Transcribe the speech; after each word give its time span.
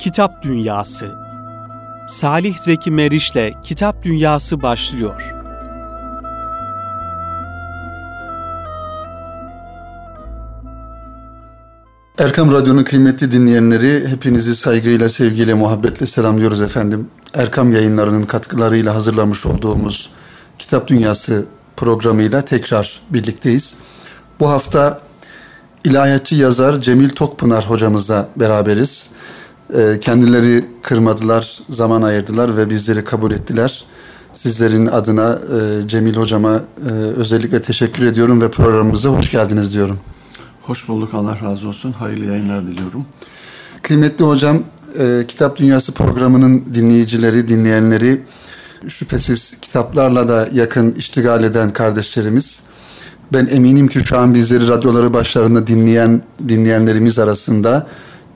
Kitap 0.00 0.42
Dünyası 0.42 1.06
Salih 2.08 2.58
Zeki 2.58 2.90
Meriç'le 2.90 3.62
Kitap 3.62 4.02
Dünyası 4.02 4.62
başlıyor. 4.62 5.34
Erkam 12.18 12.52
Radyo'nun 12.52 12.84
kıymetli 12.84 13.32
dinleyenleri 13.32 14.08
hepinizi 14.08 14.54
saygıyla, 14.54 15.08
sevgiyle, 15.08 15.54
muhabbetle 15.54 16.06
selamlıyoruz 16.06 16.60
efendim. 16.60 17.08
Erkam 17.34 17.72
yayınlarının 17.72 18.22
katkılarıyla 18.22 18.94
hazırlamış 18.94 19.46
olduğumuz 19.46 20.10
Kitap 20.58 20.88
Dünyası 20.88 21.46
programıyla 21.76 22.44
tekrar 22.44 23.00
birlikteyiz. 23.10 23.74
Bu 24.40 24.48
hafta 24.48 25.00
ilahiyatçı 25.84 26.34
yazar 26.34 26.80
Cemil 26.80 27.10
Tokpınar 27.10 27.70
hocamızla 27.70 28.28
beraberiz. 28.36 29.10
Ee, 29.74 30.00
kendileri 30.00 30.64
kırmadılar, 30.82 31.58
zaman 31.68 32.02
ayırdılar 32.02 32.56
ve 32.56 32.70
bizleri 32.70 33.04
kabul 33.04 33.32
ettiler. 33.32 33.84
Sizlerin 34.32 34.86
adına 34.86 35.38
e, 35.84 35.88
Cemil 35.88 36.16
hocama 36.16 36.60
e, 36.88 36.90
özellikle 36.92 37.62
teşekkür 37.62 38.06
ediyorum 38.06 38.40
ve 38.40 38.50
programımıza 38.50 39.08
hoş 39.08 39.30
geldiniz 39.30 39.72
diyorum. 39.74 40.00
Hoş 40.62 40.88
bulduk 40.88 41.14
Allah 41.14 41.38
razı 41.42 41.68
olsun. 41.68 41.92
Hayırlı 41.92 42.24
yayınlar 42.24 42.66
diliyorum. 42.66 43.06
Kıymetli 43.82 44.24
hocam, 44.24 44.62
e, 44.98 45.24
Kitap 45.28 45.56
Dünyası 45.56 45.92
programının 45.92 46.64
dinleyicileri, 46.74 47.48
dinleyenleri 47.48 48.20
şüphesiz 48.88 49.60
kitaplarla 49.60 50.28
da 50.28 50.48
yakın 50.52 50.92
iştigal 50.92 51.44
eden 51.44 51.72
kardeşlerimiz. 51.72 52.60
Ben 53.32 53.46
eminim 53.46 53.88
ki 53.88 54.00
şu 54.00 54.18
an 54.18 54.34
bizleri 54.34 54.68
radyoları 54.68 55.14
başlarında 55.14 55.66
dinleyen 55.66 56.22
dinleyenlerimiz 56.48 57.18
arasında 57.18 57.86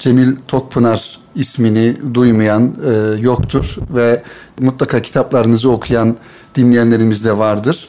Cemil 0.04 0.36
Tokpınar 0.48 1.18
ismini 1.34 1.96
duymayan 2.14 2.74
e, 2.86 3.20
yoktur 3.20 3.76
ve 3.90 4.22
mutlaka 4.60 5.02
kitaplarınızı 5.02 5.70
okuyan 5.70 6.16
dinleyenlerimiz 6.54 7.24
de 7.24 7.38
vardır. 7.38 7.88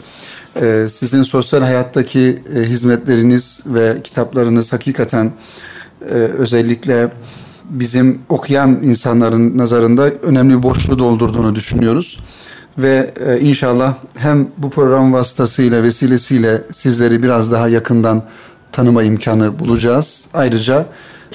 E, 0.62 0.88
sizin 0.90 1.24
sosyal 1.24 1.62
hayattaki 1.62 2.44
e, 2.56 2.62
hizmetleriniz 2.62 3.64
ve 3.66 4.02
kitaplarınız 4.04 4.74
hakikaten 4.74 5.32
e, 6.02 6.14
özellikle 6.14 7.12
bizim 7.70 8.20
okuyan 8.30 8.70
insanların 8.70 9.58
nazarında 9.58 10.10
önemli 10.10 10.64
boşluğu 10.64 11.00
doldurduğunu 11.00 11.56
düşünüyoruz. 11.56 12.20
Ve 12.78 13.14
e, 13.28 13.40
inşallah 13.40 13.96
hem 14.18 14.48
bu 14.58 14.70
program 14.70 15.14
vasıtasıyla 15.14 15.84
vesilesiyle 15.84 16.62
sizleri 16.72 17.24
biraz 17.24 17.52
daha 17.52 17.68
yakından 17.68 18.24
tanıma 18.72 19.04
imkanı 19.04 19.60
bulacağız. 19.60 20.26
Ayrıca 20.34 20.86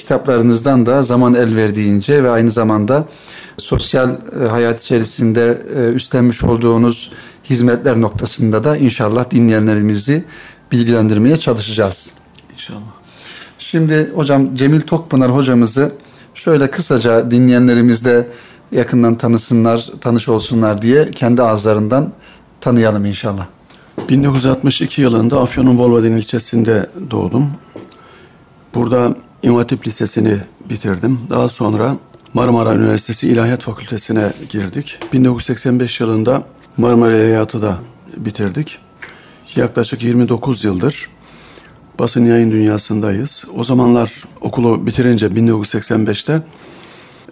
kitaplarınızdan 0.01 0.87
da 0.87 1.03
zaman 1.03 1.35
el 1.35 1.57
verdiğince 1.57 2.25
ve 2.25 2.31
aynı 2.31 2.51
zamanda 2.51 3.09
sosyal 3.57 4.11
e, 4.11 4.49
hayat 4.49 4.83
içerisinde 4.83 5.63
e, 5.77 5.93
üstlenmiş 5.93 6.45
olduğunuz 6.45 7.13
hizmetler 7.51 8.01
noktasında 8.01 8.65
da 8.65 8.77
inşallah 8.77 9.31
dinleyenlerimizi 9.31 10.25
bilgilendirmeye 10.73 11.37
çalışacağız. 11.37 12.11
İnşallah. 12.53 12.81
Şimdi 13.59 14.11
hocam 14.15 14.55
Cemil 14.55 14.81
Tokpınar 14.81 15.31
hocamızı 15.35 15.93
şöyle 16.35 16.71
kısaca 16.71 17.31
dinleyenlerimiz 17.31 18.05
de 18.05 18.29
yakından 18.73 19.15
tanısınlar, 19.15 19.91
tanış 20.01 20.29
olsunlar 20.29 20.83
diye 20.83 21.11
kendi 21.11 21.43
ağızlarından 21.43 22.13
tanıyalım 22.61 23.05
inşallah. 23.05 23.47
1962 24.09 25.03
yılında 25.03 25.41
Afyon'un 25.41 25.79
Bolvadin 25.79 26.17
ilçesinde 26.17 26.91
doğdum. 27.11 27.51
Burada 28.75 29.17
İmam 29.43 29.57
Hatip 29.57 29.87
Lisesi'ni 29.87 30.39
bitirdim. 30.71 31.21
Daha 31.31 31.49
sonra 31.49 31.97
Marmara 32.35 32.75
Üniversitesi 32.75 33.29
İlahiyat 33.29 33.63
Fakültesi'ne 33.63 34.33
girdik. 34.49 34.99
1985 35.13 36.01
yılında 36.01 36.43
Marmara 36.77 37.17
İlahiyatı 37.17 37.63
da 37.63 37.79
bitirdik. 38.17 38.79
Yaklaşık 39.57 40.03
29 40.03 40.65
yıldır 40.65 41.09
basın 41.99 42.25
yayın 42.25 42.51
dünyasındayız. 42.51 43.45
O 43.57 43.65
zamanlar 43.65 44.25
okulu 44.41 44.87
bitirince 44.87 45.27
1985'te 45.27 46.43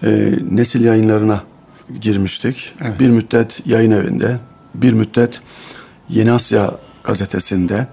e, 0.02 0.32
nesil 0.50 0.84
yayınlarına 0.84 1.42
girmiştik. 2.00 2.72
Evet. 2.80 3.00
Bir 3.00 3.10
müddet 3.10 3.66
yayın 3.66 3.90
evinde, 3.90 4.38
bir 4.74 4.92
müddet 4.92 5.40
Yeni 6.08 6.32
Asya 6.32 6.70
gazetesinde 7.04 7.86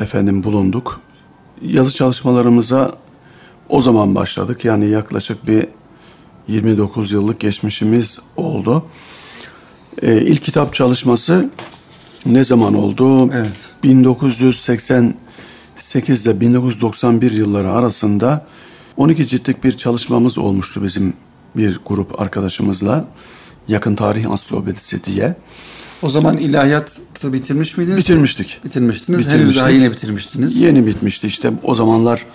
efendim 0.00 0.44
bulunduk. 0.44 1.00
Yazı 1.62 1.94
çalışmalarımıza 1.94 3.01
o 3.72 3.80
zaman 3.80 4.14
başladık. 4.14 4.64
Yani 4.64 4.88
yaklaşık 4.88 5.46
bir 5.46 5.66
29 6.48 7.12
yıllık 7.12 7.40
geçmişimiz 7.40 8.18
oldu. 8.36 8.84
Ee, 10.02 10.20
ilk 10.20 10.42
kitap 10.42 10.74
çalışması 10.74 11.50
ne 12.26 12.44
zaman 12.44 12.74
oldu? 12.74 13.30
Evet. 13.34 13.70
1988 13.82 16.26
ile 16.26 16.40
1991 16.40 17.32
yılları 17.32 17.72
arasında 17.72 18.46
12 18.96 19.26
ciltlik 19.26 19.64
bir 19.64 19.76
çalışmamız 19.76 20.38
olmuştu 20.38 20.84
bizim 20.84 21.14
bir 21.56 21.80
grup 21.86 22.20
arkadaşımızla. 22.20 23.04
Yakın 23.68 23.94
Tarih 23.94 24.30
Ansiklopedisi 24.30 25.04
diye. 25.04 25.36
O 26.02 26.08
zaman 26.08 26.36
ilahiyatı 26.36 27.32
bitirmiş 27.32 27.76
miydiniz? 27.76 27.98
Bitirmiştik. 27.98 28.60
Bitirmiştiniz. 28.64 29.18
Henüz 29.18 29.34
Bitirmiştik. 29.34 29.60
daha 29.60 29.70
yeni 29.70 29.90
bitirmiştiniz. 29.90 30.62
Yeni 30.62 30.86
bitmişti 30.86 31.26
işte 31.26 31.52
o 31.62 31.74
zamanlar 31.74 32.26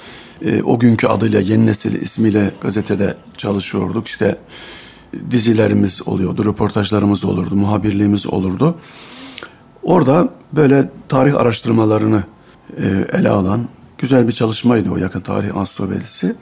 e, 0.45 0.63
o 0.63 0.79
günkü 0.79 1.07
adıyla 1.07 1.41
Yeni 1.41 1.65
Nesil 1.65 2.01
ismiyle 2.01 2.51
gazetede 2.61 3.15
çalışıyorduk. 3.37 4.07
İşte 4.07 4.37
dizilerimiz 5.31 6.07
oluyordu, 6.07 6.45
röportajlarımız 6.45 7.25
olurdu, 7.25 7.55
muhabirliğimiz 7.55 8.27
olurdu. 8.27 8.75
Orada 9.83 10.29
böyle 10.53 10.89
tarih 11.07 11.35
araştırmalarını 11.35 12.23
e, 12.77 13.05
ele 13.13 13.29
alan 13.29 13.67
güzel 13.97 14.27
bir 14.27 14.31
çalışmaydı 14.31 14.91
o 14.91 14.97
yakın 14.97 15.21
tarih 15.21 15.57
ansiklopedisi. 15.57 16.35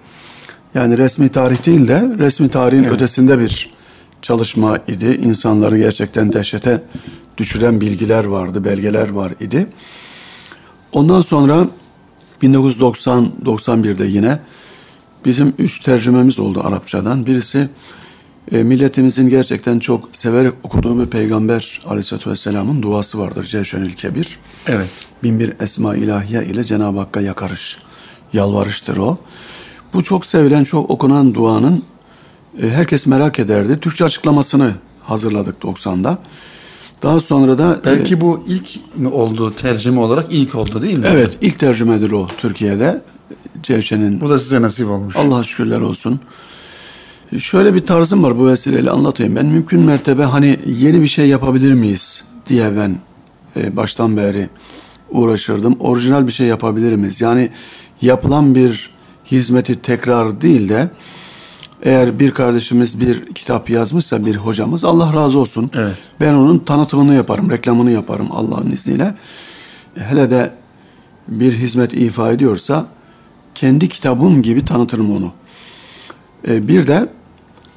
Yani 0.73 0.97
resmi 0.97 1.29
tarih 1.29 1.65
değil 1.65 1.87
de 1.87 2.15
resmi 2.17 2.49
tarihin 2.49 2.83
ötesinde 2.83 3.39
bir 3.39 3.75
çalışma 4.21 4.77
idi. 4.87 5.19
İnsanları 5.23 5.77
gerçekten 5.77 6.33
dehşete 6.33 6.83
düşüren 7.37 7.81
bilgiler 7.81 8.25
vardı, 8.25 8.63
belgeler 8.63 9.09
var 9.09 9.31
idi. 9.39 9.67
Ondan 10.91 11.21
sonra 11.21 11.67
1990-91'de 12.41 14.05
yine 14.05 14.39
bizim 15.25 15.53
üç 15.57 15.79
tercümemiz 15.79 16.39
oldu 16.39 16.61
Arapçadan. 16.63 17.25
Birisi 17.25 17.69
e, 18.51 18.63
milletimizin 18.63 19.29
gerçekten 19.29 19.79
çok 19.79 20.09
severek 20.13 20.53
okuduğu 20.63 20.99
bir 20.99 21.05
Peygamber 21.05 21.81
Aleyhisselatü 21.85 22.29
Vesselam'ın 22.29 22.81
duası 22.81 23.19
vardır 23.19 23.43
Cevşenül 23.43 23.93
Kebir. 23.93 24.39
Evet. 24.67 24.89
Binbir 25.23 25.53
Esma 25.59 25.95
ilahiye 25.95 26.45
ile 26.45 26.63
Cenab-ı 26.63 26.99
Hakk'a 26.99 27.21
yakarış, 27.21 27.77
yalvarıştır 28.33 28.97
o. 28.97 29.17
Bu 29.93 30.03
çok 30.03 30.25
sevilen, 30.25 30.63
çok 30.63 30.89
okunan 30.89 31.33
duanın 31.33 31.83
e, 32.61 32.69
herkes 32.69 33.05
merak 33.05 33.39
ederdi. 33.39 33.79
Türkçe 33.79 34.05
açıklamasını 34.05 34.71
hazırladık 35.03 35.63
90'da. 35.63 36.17
Daha 37.05 37.19
sonra 37.19 37.57
da... 37.57 37.81
e, 37.81 37.85
Belki 37.85 38.21
bu 38.21 38.43
ilk 38.47 38.67
mi 38.95 39.07
oldu 39.07 39.53
tercüme 39.55 39.99
olarak 39.99 40.25
ilk 40.29 40.55
oldu 40.55 40.81
değil 40.81 40.97
mi? 40.97 41.05
Evet, 41.07 41.37
ilk 41.41 41.59
tercümedir 41.59 42.11
o 42.11 42.27
Türkiye'de. 42.37 43.01
Cevşen'in 43.63 44.21
Bu 44.21 44.29
da 44.29 44.39
size 44.39 44.61
nasip 44.61 44.89
olmuş. 44.89 45.15
Allah'a 45.15 45.43
şükürler 45.43 45.81
olsun. 45.81 46.19
Şöyle 47.39 47.73
bir 47.73 47.85
tarzım 47.85 48.23
var 48.23 48.39
bu 48.39 48.47
vesileyle 48.47 48.89
anlatayım. 48.89 49.35
Ben 49.35 49.45
mümkün 49.45 49.81
mertebe 49.81 50.23
hani 50.23 50.59
yeni 50.65 51.01
bir 51.01 51.07
şey 51.07 51.27
yapabilir 51.27 51.73
miyiz 51.73 52.23
diye 52.47 52.77
ben 52.77 52.97
e, 53.55 53.77
baştan 53.77 54.17
beri 54.17 54.49
uğraşırdım. 55.09 55.75
Orijinal 55.79 56.27
bir 56.27 56.31
şey 56.31 56.47
yapabilir 56.47 56.93
miyiz? 56.95 57.21
Yani 57.21 57.49
yapılan 58.01 58.55
bir 58.55 58.89
hizmeti 59.31 59.81
tekrar 59.81 60.41
değil 60.41 60.69
de 60.69 60.89
eğer 61.85 62.19
bir 62.19 62.31
kardeşimiz 62.31 62.99
bir 62.99 63.25
kitap 63.25 63.69
yazmışsa 63.69 64.25
bir 64.25 64.35
hocamız 64.35 64.83
Allah 64.83 65.13
razı 65.13 65.39
olsun. 65.39 65.71
Evet. 65.73 65.97
Ben 66.21 66.33
onun 66.33 66.59
tanıtımını 66.59 67.13
yaparım, 67.13 67.49
reklamını 67.49 67.91
yaparım 67.91 68.27
Allah'ın 68.31 68.71
izniyle. 68.71 69.15
Hele 69.95 70.29
de 70.29 70.53
bir 71.27 71.53
hizmet 71.53 71.93
ifa 71.93 72.31
ediyorsa 72.31 72.85
kendi 73.55 73.89
kitabım 73.89 74.41
gibi 74.41 74.65
tanıtırım 74.65 75.15
onu. 75.17 75.31
Ee, 76.47 76.67
bir 76.67 76.87
de 76.87 77.09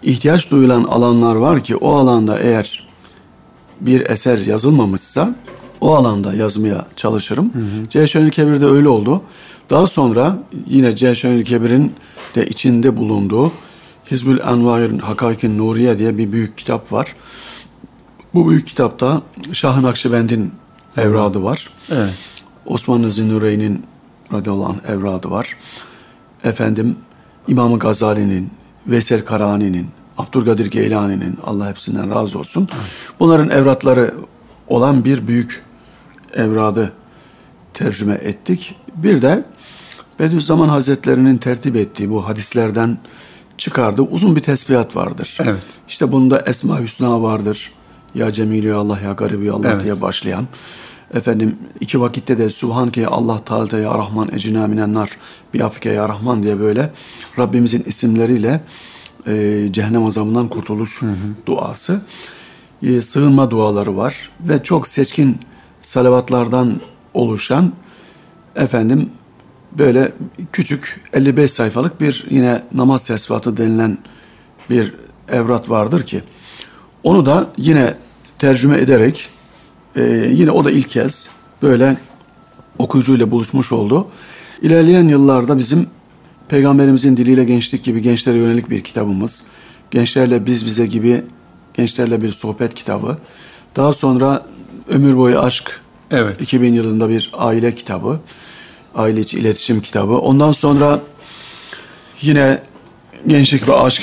ihtiyaç 0.02 0.50
duyulan 0.50 0.84
alanlar 0.84 1.34
var 1.34 1.62
ki 1.62 1.76
o 1.76 1.94
alanda 1.94 2.38
eğer 2.38 2.88
bir 3.81 4.10
eser 4.10 4.38
yazılmamışsa 4.38 5.34
o 5.81 5.94
alanda 5.94 6.34
yazmaya 6.34 6.87
çalışırım. 6.96 7.52
Ceyşenül 7.88 8.31
Kebir'de 8.31 8.66
öyle 8.66 8.88
oldu. 8.88 9.22
Daha 9.70 9.87
sonra 9.87 10.38
yine 10.66 10.96
Ceyşenül 10.96 11.44
Kebir'in 11.44 11.93
de 12.34 12.46
içinde 12.46 12.96
bulunduğu 12.96 13.52
Hizbül 14.10 14.40
Envair'in 14.40 14.99
Hakakin 14.99 15.58
Nuriye 15.58 15.99
diye 15.99 16.19
bir 16.19 16.32
büyük 16.32 16.58
kitap 16.58 16.93
var. 16.93 17.14
Bu 18.34 18.50
büyük 18.50 18.66
kitapta 18.66 19.22
Şah-ı 19.52 19.82
Nakşibend'in 19.82 20.52
evradı 20.96 21.43
var. 21.43 21.70
Evet. 21.90 22.14
Osmanlı 22.66 23.10
Zinnureyn'in 23.10 23.87
radıyallahu 24.32 24.66
anh 24.72 24.90
evradı 24.90 25.31
var. 25.31 25.56
Efendim 26.44 26.96
İmam-ı 27.49 27.78
Gazali'nin 27.78 28.50
Veysel 28.87 29.25
Karani'nin, 29.25 29.87
Abdülkadir 30.19 30.66
Geylani'nin 30.66 31.38
Allah 31.46 31.69
hepsinden 31.69 32.10
razı 32.10 32.38
olsun. 32.38 32.69
Bunların 33.20 33.50
evratları 33.50 34.14
olan 34.69 35.05
bir 35.05 35.28
büyük 35.28 35.62
evradı 36.34 36.93
tercüme 37.75 38.14
ettik. 38.14 38.75
Bir 38.96 39.22
de 39.22 39.44
Bediüzzaman 40.19 40.69
Hazretlerinin 40.69 41.38
tertip 41.38 41.76
ettiği 41.76 42.10
bu 42.10 42.28
hadislerden 42.28 42.99
çıkardığı 43.58 44.02
uzun 44.02 44.37
bir 44.37 44.40
tesbihat 44.40 44.96
vardır. 44.96 45.38
Evet. 45.40 45.62
İşte 45.88 46.12
bunda 46.12 46.40
Esma 46.40 46.81
Hüsna 46.81 47.22
vardır. 47.22 47.72
Ya 48.14 48.31
Cemilü 48.31 48.75
Allah 48.75 49.00
ya 49.00 49.12
Garibi 49.12 49.52
Allah 49.52 49.72
Evet. 49.72 49.84
diye 49.84 50.00
başlayan. 50.00 50.46
Efendim 51.14 51.56
iki 51.81 52.00
vakitte 52.00 52.38
de 52.38 52.49
Subhanke 52.49 53.00
ya 53.00 53.08
Allah 53.08 53.44
Teala 53.44 53.78
ya 53.78 53.94
Rahman 53.94 54.28
ecina 54.32 54.66
minennar 54.66 55.10
bi 55.55 55.64
afike 55.64 55.90
ya 55.90 56.08
Rahman 56.08 56.43
diye 56.43 56.60
böyle 56.60 56.93
Rabbimizin 57.38 57.82
isimleriyle 57.87 58.60
e, 59.26 59.64
cehennem 59.72 60.05
azabından 60.05 60.49
kurtuluş 60.49 61.02
duası. 61.46 62.02
E, 62.82 63.02
sığınma 63.02 63.50
duaları 63.50 63.96
var 63.96 64.31
ve 64.40 64.62
çok 64.62 64.88
seçkin 64.88 65.38
salavatlardan 65.81 66.81
oluşan 67.14 67.72
efendim 68.56 69.10
böyle 69.79 70.13
küçük 70.53 71.01
55 71.13 71.51
sayfalık 71.51 72.01
bir 72.01 72.27
yine 72.31 72.63
namaz 72.75 73.05
tesbihatı 73.05 73.57
denilen 73.57 73.99
bir 74.71 74.95
evrat 75.29 75.71
vardır 75.71 76.03
ki 76.03 76.23
onu 77.03 77.27
da 77.27 77.47
yine 77.57 77.95
tercüme 78.39 78.79
ederek 78.79 79.29
e, 79.97 80.03
yine 80.33 80.51
o 80.51 80.65
da 80.65 80.71
ilk 80.71 80.89
kez 80.89 81.29
böyle 81.63 81.97
okuyucuyla 82.79 83.31
buluşmuş 83.31 83.73
oldu. 83.73 84.09
İlerleyen 84.63 85.09
yıllarda 85.09 85.59
bizim 85.59 85.87
Peygamberimizin 86.49 87.17
diliyle 87.17 87.45
gençlik 87.45 87.85
gibi 87.85 88.03
gençlere 88.03 88.39
yönelik 88.39 88.71
bir 88.71 88.85
kitabımız, 88.85 89.43
gençlerle 89.91 90.47
biz 90.47 90.67
bize 90.67 90.87
gibi 90.87 91.23
gençlerle 91.75 92.23
bir 92.23 92.33
sohbet 92.33 92.75
kitabı, 92.75 93.19
daha 93.77 93.93
sonra 93.93 94.47
ömür 94.89 95.17
boyu 95.17 95.39
aşk 95.41 95.81
Evet. 96.11 96.41
2000 96.41 96.75
yılında 96.75 97.09
bir 97.09 97.31
aile 97.35 97.75
kitabı, 97.75 98.21
aile 98.99 99.21
içi 99.21 99.39
iletişim 99.39 99.81
kitabı. 99.81 100.19
Ondan 100.19 100.53
sonra 100.53 101.00
yine 102.21 102.62
gençlik 103.27 103.69
ve 103.69 103.75
aşk, 103.75 104.03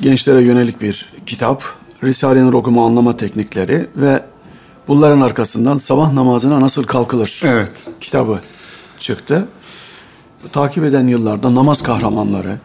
gençlere 0.00 0.42
yönelik 0.42 0.80
bir 0.80 1.12
kitap, 1.26 1.62
Risale-i 2.04 2.56
okuma 2.56 2.86
anlama 2.86 3.16
teknikleri 3.16 3.86
ve 3.96 4.22
bunların 4.88 5.20
arkasından 5.20 5.78
sabah 5.78 6.12
namazına 6.12 6.60
nasıl 6.60 6.84
kalkılır 6.84 7.42
Evet. 7.44 7.88
kitabı 8.00 8.40
çıktı. 8.98 9.48
Takip 10.52 10.84
eden 10.84 11.06
yıllarda 11.06 11.54
namaz 11.54 11.82
kahramanları, 11.82 12.58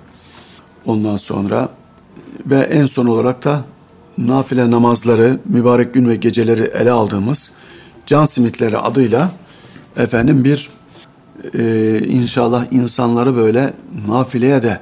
ondan 0.86 1.18
sonra 1.18 1.70
ve 2.46 2.60
en 2.60 2.86
son 2.86 3.06
olarak 3.06 3.44
da 3.44 3.64
nafile 4.18 4.72
namazları, 4.72 5.40
mübarek 5.46 5.94
gün 5.94 6.10
ve 6.10 6.16
geceleri 6.16 6.62
ele 6.62 6.92
aldığımız 6.92 7.58
can 8.06 8.26
simitleri 8.26 8.78
adıyla 8.78 9.32
efendim 9.98 10.44
bir 10.44 10.70
e, 11.54 12.00
inşallah 12.08 12.66
insanları 12.72 13.36
böyle 13.36 13.74
nafileye 14.08 14.62
de 14.62 14.80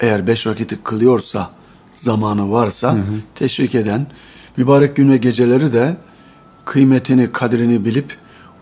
eğer 0.00 0.26
beş 0.26 0.46
vakiti 0.46 0.82
kılıyorsa 0.82 1.50
zamanı 1.92 2.50
varsa 2.50 2.96
teşvik 3.34 3.74
eden 3.74 4.06
mübarek 4.56 4.96
gün 4.96 5.10
ve 5.10 5.16
geceleri 5.16 5.72
de 5.72 5.96
kıymetini, 6.64 7.30
kadrini 7.32 7.84
bilip 7.84 8.16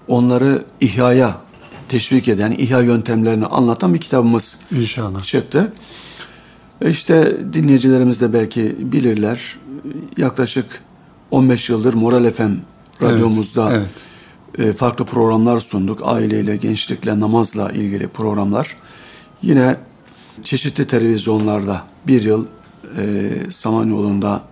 onları 0.09 0.62
ihyaya 0.81 1.37
teşvik 1.89 2.29
eden, 2.29 2.51
ihya 2.51 2.81
yöntemlerini 2.81 3.47
anlatan 3.47 3.95
bir 3.95 3.99
kitabımız 3.99 4.61
İnşallah. 4.71 5.23
çıktı. 5.23 5.73
E 6.81 6.91
İşte 6.91 7.37
dinleyicilerimiz 7.53 8.21
de 8.21 8.33
belki 8.33 8.77
bilirler. 8.79 9.56
Yaklaşık 10.17 10.67
15 11.31 11.69
yıldır 11.69 11.95
Moral 11.95 12.31
FM 12.31 12.53
radyomuzda 13.03 13.73
Evet, 13.73 13.87
e, 13.87 14.14
farklı 14.77 15.05
programlar 15.05 15.61
sunduk. 15.61 16.01
Aileyle, 16.05 16.56
gençlikle, 16.56 17.21
namazla 17.21 17.71
ilgili 17.71 18.09
programlar. 18.09 18.77
Yine 19.43 19.77
çeşitli 20.43 20.87
televizyonlarda 20.87 21.83
bir 22.06 22.23
yıl 22.23 22.47
e, 22.99 23.31
Samanyolu'nda 23.51 24.43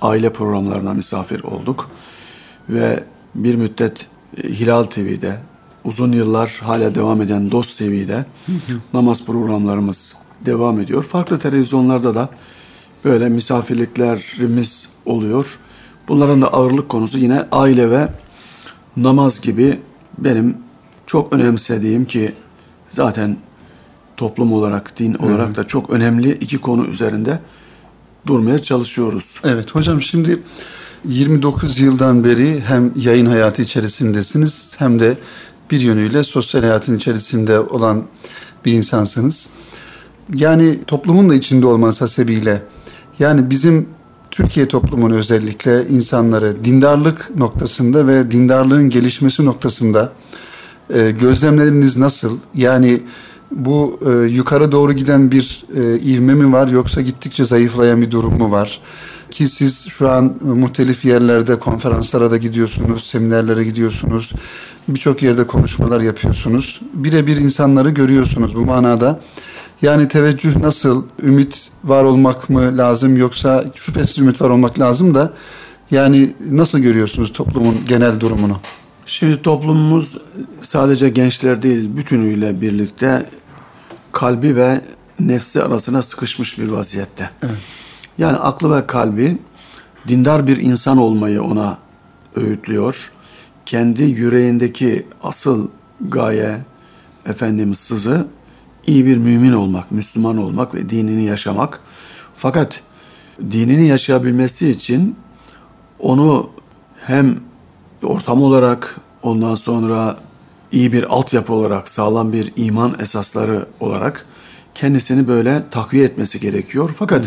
aile 0.00 0.32
programlarına 0.32 0.94
misafir 0.94 1.42
olduk. 1.42 1.90
Ve 2.68 3.04
bir 3.34 3.54
müddet 3.54 4.06
e, 4.36 4.48
Hilal 4.48 4.84
TV'de, 4.84 5.38
uzun 5.84 6.12
yıllar 6.12 6.60
hala 6.62 6.94
devam 6.94 7.22
eden 7.22 7.50
Dost 7.50 7.78
TV'de 7.78 8.24
namaz 8.94 9.26
programlarımız 9.26 10.16
devam 10.46 10.80
ediyor. 10.80 11.04
Farklı 11.04 11.38
televizyonlarda 11.38 12.14
da 12.14 12.28
böyle 13.04 13.28
misafirliklerimiz 13.28 14.88
oluyor. 15.06 15.58
Bunların 16.08 16.42
da 16.42 16.52
ağırlık 16.52 16.88
konusu 16.88 17.18
yine 17.18 17.44
aile 17.52 17.90
ve 17.90 18.08
namaz 18.96 19.40
gibi 19.40 19.80
benim 20.18 20.56
çok 21.06 21.32
önemsediğim 21.32 22.04
ki 22.04 22.34
zaten 22.88 23.36
toplum 24.16 24.52
olarak, 24.52 24.98
din 24.98 25.14
olarak 25.14 25.56
da 25.56 25.66
çok 25.66 25.90
önemli 25.90 26.32
iki 26.32 26.58
konu 26.58 26.86
üzerinde 26.86 27.40
durmaya 28.26 28.58
çalışıyoruz. 28.58 29.40
Evet 29.44 29.74
hocam 29.74 30.02
şimdi 30.02 30.42
29 31.04 31.80
yıldan 31.80 32.24
beri 32.24 32.60
hem 32.60 32.92
yayın 32.96 33.26
hayatı 33.26 33.62
içerisindesiniz 33.62 34.72
hem 34.78 35.00
de 35.00 35.18
bir 35.70 35.80
yönüyle 35.80 36.24
sosyal 36.24 36.60
hayatın 36.60 36.96
içerisinde 36.96 37.60
olan 37.60 38.04
bir 38.64 38.72
insansınız. 38.72 39.46
Yani 40.34 40.84
toplumun 40.84 41.30
da 41.30 41.34
içinde 41.34 41.66
olmanız 41.66 42.00
hasebiyle 42.00 42.62
yani 43.18 43.50
bizim 43.50 43.88
Türkiye 44.30 44.68
toplumun 44.68 45.10
özellikle 45.10 45.88
insanları 45.88 46.64
dindarlık 46.64 47.36
noktasında 47.36 48.06
ve 48.06 48.30
dindarlığın 48.30 48.88
gelişmesi 48.90 49.44
noktasında 49.44 50.12
e, 50.94 51.10
gözlemleriniz 51.10 51.96
nasıl? 51.96 52.38
Yani 52.54 53.00
bu 53.50 54.00
e, 54.06 54.10
yukarı 54.26 54.72
doğru 54.72 54.92
giden 54.92 55.30
bir 55.30 55.64
e, 55.76 55.98
ivme 55.98 56.34
mi 56.34 56.52
var 56.52 56.68
yoksa 56.68 57.00
gittikçe 57.00 57.44
zayıflayan 57.44 58.02
bir 58.02 58.10
durum 58.10 58.38
mu 58.38 58.50
var? 58.50 58.80
Ki 59.30 59.48
siz 59.48 59.88
şu 59.88 60.10
an 60.10 60.34
muhtelif 60.42 61.04
yerlerde 61.04 61.58
konferanslara 61.58 62.30
da 62.30 62.36
gidiyorsunuz, 62.36 63.04
seminerlere 63.04 63.64
gidiyorsunuz. 63.64 64.32
Birçok 64.88 65.22
yerde 65.22 65.46
konuşmalar 65.46 66.00
yapıyorsunuz. 66.00 66.80
Birebir 66.94 67.36
insanları 67.36 67.90
görüyorsunuz 67.90 68.56
bu 68.56 68.60
manada. 68.60 69.20
Yani 69.82 70.08
teveccüh 70.08 70.56
nasıl? 70.56 71.04
Ümit 71.22 71.70
var 71.84 72.04
olmak 72.04 72.50
mı 72.50 72.78
lazım 72.78 73.16
yoksa 73.16 73.64
şüphesiz 73.74 74.18
ümit 74.18 74.42
var 74.42 74.50
olmak 74.50 74.78
lazım 74.78 75.14
da 75.14 75.32
yani 75.90 76.32
nasıl 76.50 76.78
görüyorsunuz 76.78 77.32
toplumun 77.32 77.76
genel 77.88 78.20
durumunu? 78.20 78.56
Şimdi 79.06 79.42
toplumumuz 79.42 80.18
sadece 80.62 81.08
gençler 81.08 81.62
değil 81.62 81.96
bütünüyle 81.96 82.60
birlikte 82.60 83.26
kalbi 84.12 84.56
ve 84.56 84.80
nefsi 85.20 85.62
arasına 85.62 86.02
sıkışmış 86.02 86.58
bir 86.58 86.68
vaziyette. 86.68 87.30
Yani 88.18 88.36
aklı 88.36 88.76
ve 88.76 88.86
kalbi 88.86 89.38
dindar 90.08 90.46
bir 90.46 90.56
insan 90.56 90.98
olmayı 90.98 91.42
ona 91.42 91.78
öğütlüyor. 92.36 93.12
Kendi 93.66 94.02
yüreğindeki 94.02 95.06
asıl 95.22 95.68
gaye, 96.00 96.58
efendim 97.26 97.74
sızı 97.74 98.26
iyi 98.86 99.06
bir 99.06 99.16
mümin 99.16 99.52
olmak, 99.52 99.92
Müslüman 99.92 100.36
olmak 100.36 100.74
ve 100.74 100.90
dinini 100.90 101.24
yaşamak. 101.24 101.80
Fakat 102.34 102.82
dinini 103.50 103.86
yaşayabilmesi 103.86 104.70
için 104.70 105.16
onu 105.98 106.50
hem 107.06 107.40
ortam 108.02 108.42
olarak 108.42 108.96
ondan 109.22 109.54
sonra 109.54 110.16
iyi 110.72 110.92
bir 110.92 111.14
altyapı 111.14 111.52
olarak 111.52 111.88
sağlam 111.88 112.32
bir 112.32 112.52
iman 112.56 112.96
esasları 113.00 113.66
olarak 113.80 114.26
kendisini 114.74 115.28
böyle 115.28 115.62
takviye 115.70 116.04
etmesi 116.04 116.40
gerekiyor. 116.40 116.94
Fakat 116.98 117.26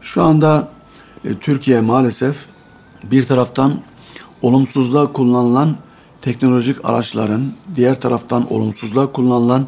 şu 0.00 0.22
anda 0.22 0.68
e, 1.24 1.34
Türkiye 1.34 1.80
maalesef 1.80 2.36
bir 3.04 3.26
taraftan 3.26 3.72
olumsuzluğa 4.42 5.12
kullanılan 5.12 5.76
teknolojik 6.22 6.84
araçların, 6.84 7.52
diğer 7.76 8.00
taraftan 8.00 8.52
olumsuzluğa 8.52 9.12
kullanılan 9.12 9.66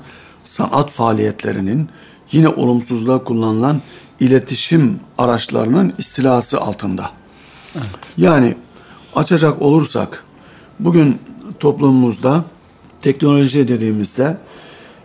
sanat 0.50 0.90
faaliyetlerinin, 0.90 1.88
yine 2.33 2.49
olumsuzluğa 2.49 3.25
kullanılan 3.25 3.80
iletişim 4.21 5.00
araçlarının 5.19 5.92
istilası 5.99 6.61
altında. 6.61 7.11
Yani 8.16 8.57
açacak 9.14 9.62
olursak 9.62 10.25
bugün 10.80 11.19
toplumumuzda 11.61 12.45
teknoloji 13.02 13.69
dediğimizde 13.69 14.37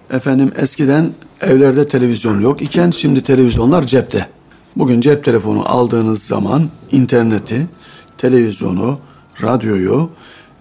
efendim 0.10 0.52
eskiden 0.56 1.14
evlerde 1.42 1.88
televizyon 1.88 2.40
yok 2.40 2.62
iken 2.62 2.92
şimdi 2.92 3.24
televizyonlar 3.24 3.84
cepte. 3.84 4.28
Bugün 4.76 5.02
cep 5.02 5.26
telefonu 5.26 5.70
aldığınız 5.70 6.24
zaman 6.24 6.70
interneti, 6.92 7.68
televizyonu, 8.18 9.00
radyoyu, 9.42 10.10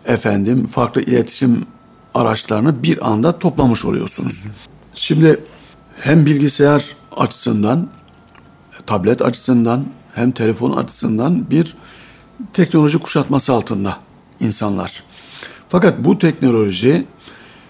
efendim 0.04 0.66
farklı 0.66 1.02
iletişim 1.02 1.66
araçlarını 2.14 2.83
bir 2.83 3.11
anda 3.11 3.38
toplamış 3.38 3.85
oluyorsunuz. 3.85 4.47
Şimdi 4.94 5.40
hem 6.00 6.26
bilgisayar 6.26 6.85
açısından 7.16 7.88
tablet 8.87 9.23
açısından 9.23 9.85
hem 10.14 10.30
telefon 10.30 10.73
açısından 10.73 11.50
bir 11.50 11.76
teknoloji 12.52 12.99
kuşatması 12.99 13.52
altında 13.52 13.97
insanlar. 14.40 15.02
Fakat 15.68 16.04
bu 16.04 16.18
teknoloji 16.18 17.06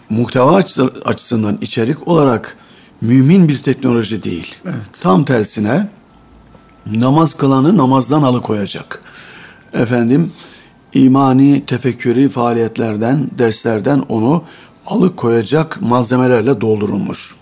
muhteva 0.09 0.63
açısından 1.05 1.59
içerik 1.61 2.09
olarak 2.09 2.57
mümin 3.01 3.49
bir 3.49 3.63
teknoloji 3.63 4.23
değil. 4.23 4.55
Evet. 4.65 4.77
Tam 5.03 5.25
tersine 5.25 5.89
namaz 6.87 7.35
kılanı 7.35 7.77
namazdan 7.77 8.23
alıkoyacak. 8.23 9.03
Efendim 9.73 10.33
imani 10.95 11.67
tefekkürü 11.67 12.29
faaliyetlerden, 12.29 13.31
derslerden 13.39 13.99
onu 13.99 14.45
alıkoyacak 14.87 15.83
malzemelerle 15.83 16.61
doldurulmuş. 16.61 17.35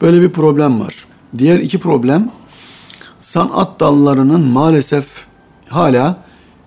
Böyle 0.00 0.20
bir 0.20 0.30
problem 0.30 0.80
var. 0.80 0.94
Diğer 1.38 1.58
iki 1.58 1.78
problem 1.78 2.30
sanat 3.20 3.80
dallarının 3.80 4.40
maalesef 4.40 5.06
hala 5.68 6.18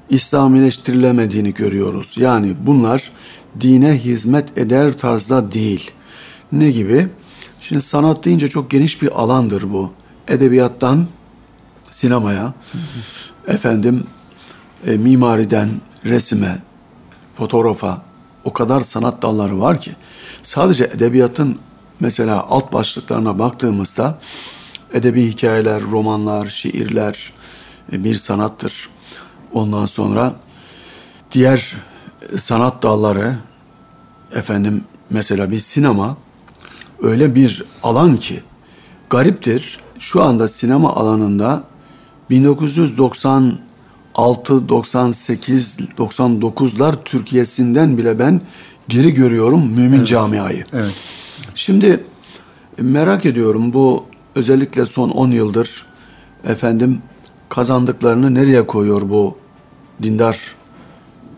İslamileştirilemediğini 0.10 1.54
görüyoruz. 1.54 2.16
Yani 2.18 2.56
bunlar 2.66 3.12
dine 3.62 3.94
hizmet 3.94 4.58
eder 4.58 4.98
tarzda 4.98 5.52
değil. 5.52 5.92
Ne 6.52 6.72
gibi? 6.72 7.08
Şimdi 7.62 7.82
sanat 7.82 8.26
deyince 8.26 8.48
çok 8.48 8.72
geniş 8.72 9.02
bir 9.02 9.22
alandır 9.22 9.74
bu. 9.74 9.92
Edebiyattan 10.28 11.08
sinemaya, 11.90 12.44
hı 12.44 12.78
hı. 12.78 13.52
efendim 13.54 14.04
e, 14.88 14.98
mimariden 14.98 15.70
resime, 16.06 16.60
fotoğrafa 17.36 18.02
o 18.44 18.54
kadar 18.54 18.82
sanat 18.82 19.22
dalları 19.22 19.60
var 19.60 19.82
ki 19.82 19.92
sadece 20.44 20.84
edebiyatın 20.84 21.60
mesela 22.00 22.46
alt 22.50 22.74
başlıklarına 22.74 23.40
baktığımızda 23.40 24.20
edebi 24.94 25.28
hikayeler, 25.28 25.82
romanlar, 25.82 26.48
şiirler 26.48 27.34
e, 27.92 28.04
bir 28.04 28.16
sanattır. 28.16 28.90
Ondan 29.54 29.86
sonra 29.86 30.34
diğer 31.32 31.76
sanat 32.42 32.84
dalları 32.84 33.38
efendim 34.36 34.84
mesela 35.10 35.52
bir 35.52 35.60
sinema 35.60 36.18
öyle 37.02 37.36
bir 37.36 37.64
alan 37.84 38.18
ki 38.18 38.44
gariptir. 39.10 39.80
Şu 40.00 40.24
anda 40.24 40.48
sinema 40.48 40.96
alanında 40.96 41.64
1996, 42.30 43.69
98, 44.70 45.80
99'lar 45.98 46.96
Türkiye'sinden 47.06 47.98
bile 47.98 48.20
ben 48.20 48.42
geri 48.88 49.14
görüyorum 49.14 49.72
mümin 49.72 49.98
evet. 49.98 50.08
camiayı. 50.08 50.64
Evet. 50.74 50.94
Şimdi 51.56 52.04
merak 52.78 53.26
ediyorum 53.26 53.74
bu 53.74 54.04
özellikle 54.36 54.86
son 54.86 55.10
10 55.10 55.32
yıldır 55.32 55.86
efendim 56.44 57.02
kazandıklarını 57.50 58.34
nereye 58.34 58.68
koyuyor 58.68 59.02
bu 59.10 59.38
dindar 60.04 60.40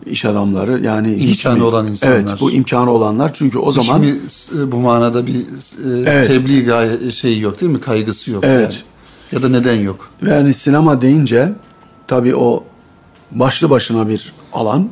iş 0.06 0.24
adamları 0.24 0.84
yani 0.84 1.14
imkanı 1.14 1.58
mi, 1.58 1.62
olan 1.62 1.86
insanlar. 1.86 2.16
Evet 2.16 2.40
bu 2.40 2.50
imkanı 2.50 2.90
olanlar 2.90 3.34
çünkü 3.34 3.58
o 3.58 3.72
zaman 3.72 4.00
mi, 4.00 4.14
bu 4.66 4.76
manada 4.76 5.26
bir 5.26 5.34
e, 5.34 5.44
evet. 6.06 6.26
tebliğ 6.26 6.64
gay- 6.64 7.10
şeyi 7.10 7.40
yok 7.40 7.60
değil 7.60 7.72
mi 7.72 7.80
kaygısı 7.80 8.30
yok. 8.30 8.44
Evet. 8.44 8.72
Yani. 8.72 8.74
Ya 9.32 9.42
da 9.42 9.48
neden 9.48 9.80
yok? 9.80 10.10
Yani 10.26 10.54
sinema 10.54 11.02
deyince 11.02 11.52
tabii 12.12 12.36
o 12.36 12.64
başlı 13.30 13.70
başına 13.70 14.08
bir 14.08 14.32
alan. 14.52 14.90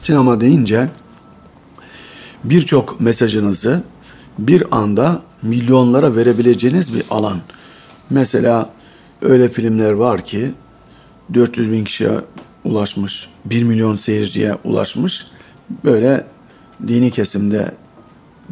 Sinema 0.00 0.40
deyince 0.40 0.88
birçok 2.44 3.00
mesajınızı 3.00 3.82
bir 4.38 4.64
anda 4.76 5.22
milyonlara 5.42 6.16
verebileceğiniz 6.16 6.94
bir 6.94 7.02
alan. 7.10 7.38
Mesela 8.10 8.70
öyle 9.22 9.48
filmler 9.48 9.90
var 9.90 10.24
ki 10.24 10.52
400 11.34 11.72
bin 11.72 11.84
kişiye 11.84 12.10
ulaşmış, 12.64 13.28
1 13.44 13.62
milyon 13.62 13.96
seyirciye 13.96 14.54
ulaşmış. 14.64 15.26
Böyle 15.84 16.26
dini 16.88 17.10
kesimde 17.10 17.74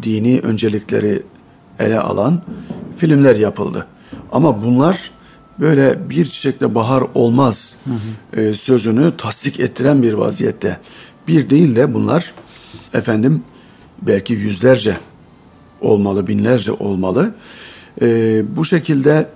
dini 0.03 0.41
öncelikleri 0.41 1.23
ele 1.79 2.01
alan 2.01 2.43
filmler 2.97 3.37
yapıldı. 3.37 3.87
Ama 4.33 4.63
bunlar 4.63 5.11
böyle 5.61 6.11
bir 6.11 6.25
çiçekle 6.25 6.75
bahar 6.75 7.05
olmaz 7.15 7.79
hı 7.85 7.91
hı. 7.91 8.41
E, 8.41 8.55
sözünü 8.55 9.17
tasdik 9.17 9.61
ettiren 9.61 10.03
bir 10.03 10.13
vaziyette. 10.13 10.81
Bir 11.29 11.51
değil 11.51 11.77
de 11.77 11.95
bunlar 11.95 12.35
efendim 12.95 13.43
belki 14.03 14.33
yüzlerce 14.33 14.97
olmalı, 15.81 16.27
binlerce 16.27 16.73
olmalı. 16.73 17.35
E, 18.01 18.07
bu 18.57 18.65
şekilde 18.65 19.29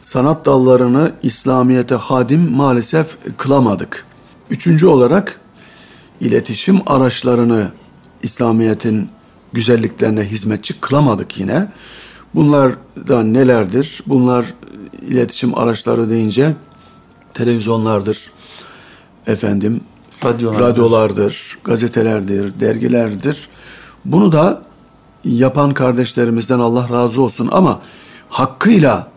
sanat 0.00 0.46
dallarını 0.46 1.12
İslamiyet'e 1.22 1.94
hadim 1.94 2.50
maalesef 2.50 3.16
kılamadık. 3.36 4.04
Üçüncü 4.50 4.86
olarak 4.86 5.40
iletişim 6.20 6.80
araçlarını 6.86 7.72
İslamiyet'in 8.22 9.08
güzelliklerine 9.52 10.22
hizmetçi 10.22 10.80
kılamadık 10.80 11.38
yine. 11.38 11.68
Bunlar 12.34 12.72
da 13.08 13.22
nelerdir? 13.22 14.02
Bunlar 14.06 14.44
iletişim 15.08 15.58
araçları 15.58 16.10
deyince 16.10 16.54
televizyonlardır, 17.34 18.30
efendim 19.26 19.80
radyolardır, 20.24 20.64
radyolardır 20.64 21.58
gazetelerdir, 21.64 22.60
dergilerdir. 22.60 23.48
Bunu 24.04 24.32
da 24.32 24.62
yapan 25.24 25.74
kardeşlerimizden 25.74 26.58
Allah 26.58 26.88
razı 26.90 27.22
olsun 27.22 27.48
ama 27.52 27.80
hakkıyla 28.28 29.08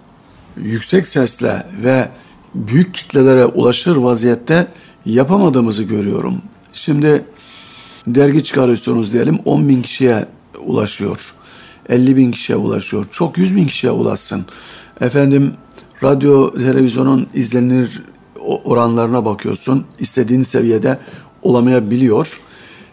yüksek 0.58 1.08
sesle 1.08 1.66
ve 1.84 2.10
büyük 2.56 2.94
kitlelere 2.94 3.46
ulaşır 3.46 3.96
vaziyette 3.96 4.68
yapamadığımızı 5.06 5.84
görüyorum. 5.84 6.42
Şimdi 6.74 7.26
dergi 8.08 8.44
çıkarıyorsunuz 8.44 9.14
diyelim 9.14 9.40
10 9.46 9.70
bin 9.70 9.82
kişiye 9.82 10.26
ulaşıyor. 10.66 11.34
50 11.90 12.18
bin 12.18 12.32
kişiye 12.32 12.58
ulaşıyor. 12.58 13.06
Çok 13.12 13.38
100 13.38 13.56
bin 13.56 13.68
kişiye 13.68 13.92
ulaşsın. 13.92 14.46
Efendim 15.02 15.54
radyo, 16.04 16.54
televizyonun 16.54 17.28
izlenir 17.34 18.02
oranlarına 18.40 19.26
bakıyorsun. 19.26 19.86
İstediğin 20.00 20.44
seviyede 20.44 21.00
olamayabiliyor. 21.42 22.42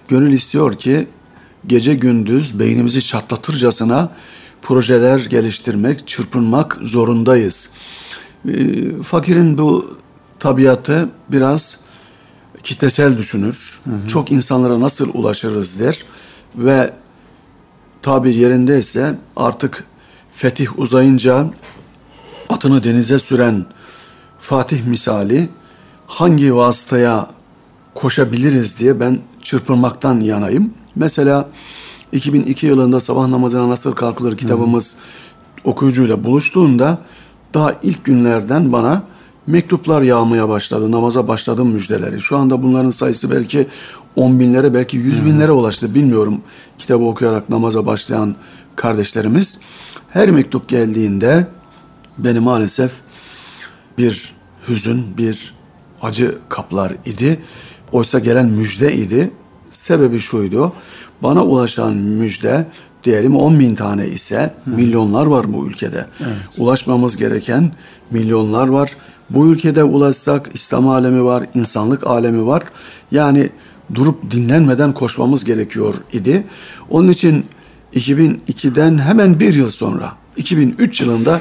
Gönül 0.08 0.32
istiyor 0.32 0.78
ki 0.78 1.06
gece 1.66 1.94
gündüz 1.94 2.58
beynimizi 2.58 3.04
çatlatırcasına 3.04 4.10
projeler 4.62 5.18
geliştirmek, 5.18 6.08
çırpınmak 6.08 6.78
zorundayız. 6.82 7.70
Ee, 8.48 9.02
fakirin 9.02 9.58
bu 9.58 9.98
tabiatı 10.38 11.08
biraz 11.28 11.80
kitlesel 12.62 13.18
düşünür. 13.18 13.80
Hı 13.84 13.90
hı. 13.90 14.08
Çok 14.08 14.32
insanlara 14.32 14.80
nasıl 14.80 15.10
ulaşırız 15.14 15.80
der 15.80 16.04
ve 16.56 16.92
tabir 18.02 18.34
yerindeyse 18.34 19.14
artık 19.36 19.84
fetih 20.32 20.78
uzayınca 20.78 21.46
atını 22.48 22.84
denize 22.84 23.18
süren 23.18 23.66
Fatih 24.40 24.84
misali 24.84 25.48
hangi 26.06 26.54
vasıtaya 26.54 27.26
koşabiliriz 27.94 28.78
diye 28.78 29.00
ben 29.00 29.18
çırpınmaktan 29.42 30.20
yanayım. 30.20 30.74
Mesela 30.96 31.48
2002 32.12 32.66
yılında 32.66 33.00
sabah 33.00 33.28
namazına 33.28 33.68
nasıl 33.68 33.92
kalkılır 33.92 34.36
kitabımız 34.36 34.94
hmm. 34.94 35.70
okuyucuyla 35.72 36.24
buluştuğunda 36.24 36.98
daha 37.54 37.74
ilk 37.82 38.04
günlerden 38.04 38.72
bana 38.72 39.02
mektuplar 39.46 40.02
yağmaya 40.02 40.48
başladı. 40.48 40.90
Namaza 40.90 41.28
başladım 41.28 41.68
müjdeleri. 41.68 42.20
Şu 42.20 42.36
anda 42.36 42.62
bunların 42.62 42.90
sayısı 42.90 43.30
belki 43.30 43.66
10 44.16 44.40
binlere 44.40 44.74
belki 44.74 44.96
100 44.96 45.24
binlere 45.24 45.52
ulaştı. 45.52 45.94
Bilmiyorum 45.94 46.40
kitabı 46.78 47.04
okuyarak 47.04 47.48
namaza 47.48 47.86
başlayan 47.86 48.36
kardeşlerimiz. 48.76 49.58
Her 50.10 50.30
mektup 50.30 50.68
geldiğinde 50.68 51.46
beni 52.18 52.40
maalesef 52.40 52.92
bir 53.98 54.34
hüzün, 54.68 55.16
bir 55.18 55.54
acı 56.02 56.38
kaplar 56.48 56.92
idi. 57.04 57.40
Oysa 57.92 58.18
gelen 58.18 58.46
müjde 58.46 58.94
idi. 58.94 59.30
Sebebi 59.70 60.18
şuydu. 60.18 60.72
Bana 61.22 61.44
ulaşan 61.44 61.96
müjde 61.96 62.66
diyelim 63.04 63.36
10 63.36 63.60
bin 63.60 63.74
tane 63.74 64.06
ise 64.08 64.54
Hı. 64.64 64.70
milyonlar 64.70 65.26
var 65.26 65.52
bu 65.52 65.66
ülkede. 65.66 66.06
Evet. 66.20 66.36
Ulaşmamız 66.58 67.16
gereken 67.16 67.70
milyonlar 68.10 68.68
var. 68.68 68.96
Bu 69.30 69.46
ülkede 69.46 69.84
ulaşsak 69.84 70.50
İslam 70.54 70.88
alemi 70.88 71.24
var, 71.24 71.46
insanlık 71.54 72.06
alemi 72.06 72.46
var. 72.46 72.62
Yani 73.10 73.50
durup 73.94 74.30
dinlenmeden 74.30 74.92
koşmamız 74.92 75.44
gerekiyor 75.44 75.94
idi. 76.12 76.44
Onun 76.90 77.08
için 77.08 77.46
2002'den 77.94 78.98
hemen 78.98 79.40
bir 79.40 79.54
yıl 79.54 79.70
sonra 79.70 80.12
2003 80.36 81.00
yılında 81.00 81.40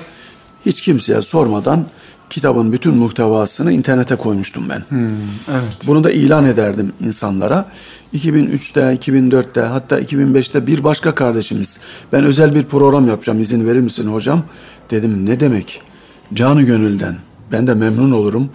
hiç 0.66 0.82
kimseye 0.82 1.22
sormadan 1.22 1.86
kitabın 2.30 2.74
bütün 2.74 2.96
muhtevasını 2.96 3.72
internete 3.72 4.16
koymuştum 4.16 4.70
ben. 4.70 4.84
Hmm, 4.89 5.08
evet. 5.51 5.77
Bunu 5.88 6.04
da 6.04 6.12
ilan 6.12 6.46
ederdim 6.46 6.94
insanlara. 7.00 7.66
2003'te, 8.13 8.82
2004'te 8.82 9.62
hatta 9.62 10.00
2005'te 10.00 10.68
bir 10.68 10.84
başka 10.84 11.16
kardeşimiz 11.16 11.77
ben 12.13 12.24
özel 12.24 12.56
bir 12.56 12.63
program 12.63 13.08
yapacağım 13.08 13.39
izin 13.39 13.68
verir 13.68 13.80
misin 13.80 14.08
hocam? 14.08 14.44
Dedim 14.92 15.25
ne 15.25 15.39
demek? 15.39 15.82
Canı 16.34 16.62
gönülden 16.62 17.16
Ben 17.51 17.68
de 17.68 17.74
memnun 17.74 18.12
olurum. 18.12 18.50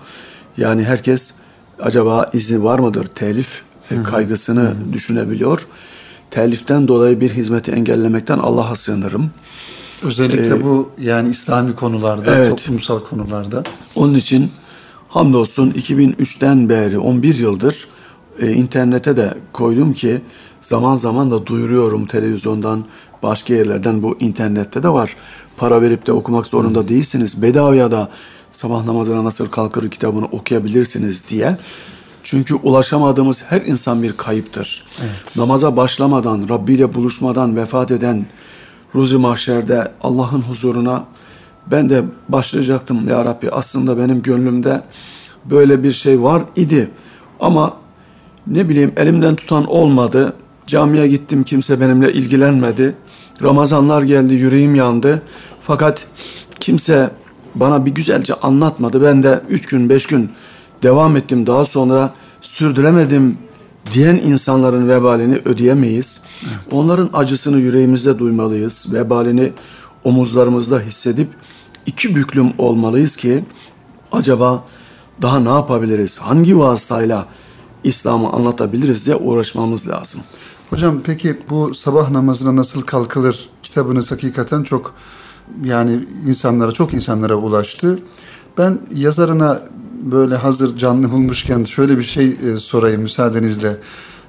Yani 0.56 0.84
herkes 0.84 1.34
acaba 1.80 2.26
izni 2.32 2.64
var 2.64 2.78
mıdır? 2.78 3.06
Telif 3.06 3.62
e, 4.00 4.02
kaygısını 4.02 4.60
Hı-hı. 4.60 4.92
düşünebiliyor. 4.92 5.66
Teliften 6.30 6.88
dolayı 6.88 7.20
bir 7.20 7.30
hizmeti 7.30 7.70
engellemekten 7.70 8.38
Allah'a 8.38 8.76
sığınırım. 8.76 9.30
Özellikle 10.02 10.56
ee, 10.56 10.64
bu 10.64 10.90
yani 10.98 11.30
İslami 11.30 11.74
konularda, 11.74 12.34
evet, 12.36 12.48
toplumsal 12.48 12.98
konularda. 12.98 13.62
Onun 13.94 14.14
için 14.14 14.50
hamdolsun 15.08 15.70
2003'ten 15.70 16.68
beri 16.68 16.98
11 16.98 17.34
yıldır 17.34 17.88
e, 18.38 18.52
internete 18.52 19.16
de 19.16 19.34
koydum 19.52 19.92
ki 19.92 20.20
zaman 20.60 20.96
zaman 20.96 21.30
da 21.30 21.46
duyuruyorum 21.46 22.06
televizyondan, 22.06 22.84
başka 23.22 23.54
yerlerden 23.54 24.02
bu 24.02 24.16
internette 24.20 24.82
de 24.82 24.88
var. 24.88 25.16
Para 25.56 25.82
verip 25.82 26.06
de 26.06 26.12
okumak 26.12 26.46
zorunda 26.46 26.88
değilsiniz. 26.88 27.42
Bedavaya 27.42 27.90
da 27.90 28.08
sabah 28.50 28.84
namazına 28.84 29.24
nasıl 29.24 29.48
kalkır 29.48 29.90
kitabını 29.90 30.26
okuyabilirsiniz 30.26 31.28
diye. 31.28 31.58
Çünkü 32.22 32.54
ulaşamadığımız 32.54 33.42
her 33.48 33.60
insan 33.60 34.02
bir 34.02 34.12
kayıptır. 34.12 34.84
Evet. 35.00 35.36
Namaza 35.36 35.76
başlamadan, 35.76 36.48
Rabbi 36.48 36.72
ile 36.72 36.94
buluşmadan 36.94 37.56
vefat 37.56 37.90
eden 37.90 38.26
ruzi 38.94 39.16
mahşerde 39.16 39.92
Allah'ın 40.02 40.40
huzuruna 40.40 41.04
ben 41.70 41.90
de 41.90 42.04
başlayacaktım 42.28 43.08
ya 43.08 43.24
Rabbi. 43.24 43.50
Aslında 43.50 43.98
benim 43.98 44.22
gönlümde 44.22 44.82
böyle 45.44 45.82
bir 45.82 45.90
şey 45.90 46.22
var 46.22 46.42
idi. 46.56 46.90
Ama 47.40 47.72
ne 48.46 48.68
bileyim 48.68 48.92
elimden 48.96 49.36
tutan 49.36 49.66
olmadı. 49.66 50.32
Camiye 50.66 51.08
gittim 51.08 51.44
kimse 51.44 51.80
benimle 51.80 52.12
ilgilenmedi. 52.12 52.94
Ramazanlar 53.42 54.02
geldi 54.02 54.34
yüreğim 54.34 54.74
yandı. 54.74 55.22
Fakat 55.60 56.06
kimse 56.60 57.10
bana 57.54 57.86
bir 57.86 57.90
güzelce 57.90 58.34
anlatmadı. 58.34 59.02
Ben 59.02 59.22
de 59.22 59.40
üç 59.48 59.66
gün 59.66 59.90
beş 59.90 60.06
gün 60.06 60.30
devam 60.82 61.16
ettim. 61.16 61.46
Daha 61.46 61.64
sonra 61.64 62.14
sürdüremedim 62.40 63.38
diyen 63.92 64.14
insanların 64.14 64.88
vebalini 64.88 65.40
ödeyemeyiz. 65.44 66.20
Evet. 66.42 66.72
Onların 66.72 67.10
acısını 67.12 67.58
yüreğimizde 67.58 68.18
duymalıyız. 68.18 68.94
Vebalini 68.94 69.52
omuzlarımızda 70.04 70.80
hissedip 70.80 71.28
iki 71.86 72.16
büklüm 72.16 72.52
olmalıyız 72.58 73.16
ki 73.16 73.44
acaba 74.12 74.64
daha 75.22 75.40
ne 75.40 75.48
yapabiliriz? 75.48 76.18
Hangi 76.18 76.58
vasıtayla 76.58 77.26
İslam'ı 77.84 78.30
anlatabiliriz 78.30 79.06
diye 79.06 79.16
uğraşmamız 79.16 79.88
lazım. 79.88 80.20
Hocam 80.70 81.00
peki 81.04 81.38
bu 81.50 81.74
sabah 81.74 82.10
namazına 82.10 82.56
nasıl 82.56 82.82
kalkılır 82.82 83.48
kitabınız 83.62 84.12
hakikaten 84.12 84.62
çok 84.62 84.94
yani 85.64 86.00
insanlara 86.26 86.72
çok 86.72 86.94
insanlara 86.94 87.34
ulaştı. 87.34 87.98
Ben 88.58 88.78
yazarına 88.94 89.62
böyle 90.02 90.36
hazır 90.36 90.76
canlı 90.76 91.10
bulmuşken 91.10 91.64
şöyle 91.64 91.98
bir 91.98 92.02
şey 92.02 92.26
e, 92.26 92.58
sorayım 92.58 93.02
müsaadenizle. 93.02 93.76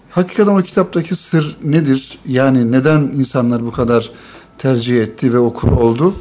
Hakikaten 0.10 0.56
o 0.56 0.62
kitaptaki 0.62 1.16
sır 1.16 1.58
nedir? 1.64 2.20
Yani 2.26 2.72
neden 2.72 3.00
insanlar 3.00 3.66
bu 3.66 3.72
kadar 3.72 4.12
tercih 4.58 5.02
etti 5.02 5.34
ve 5.34 5.40
okur 5.40 5.72
oldu? 5.72 6.16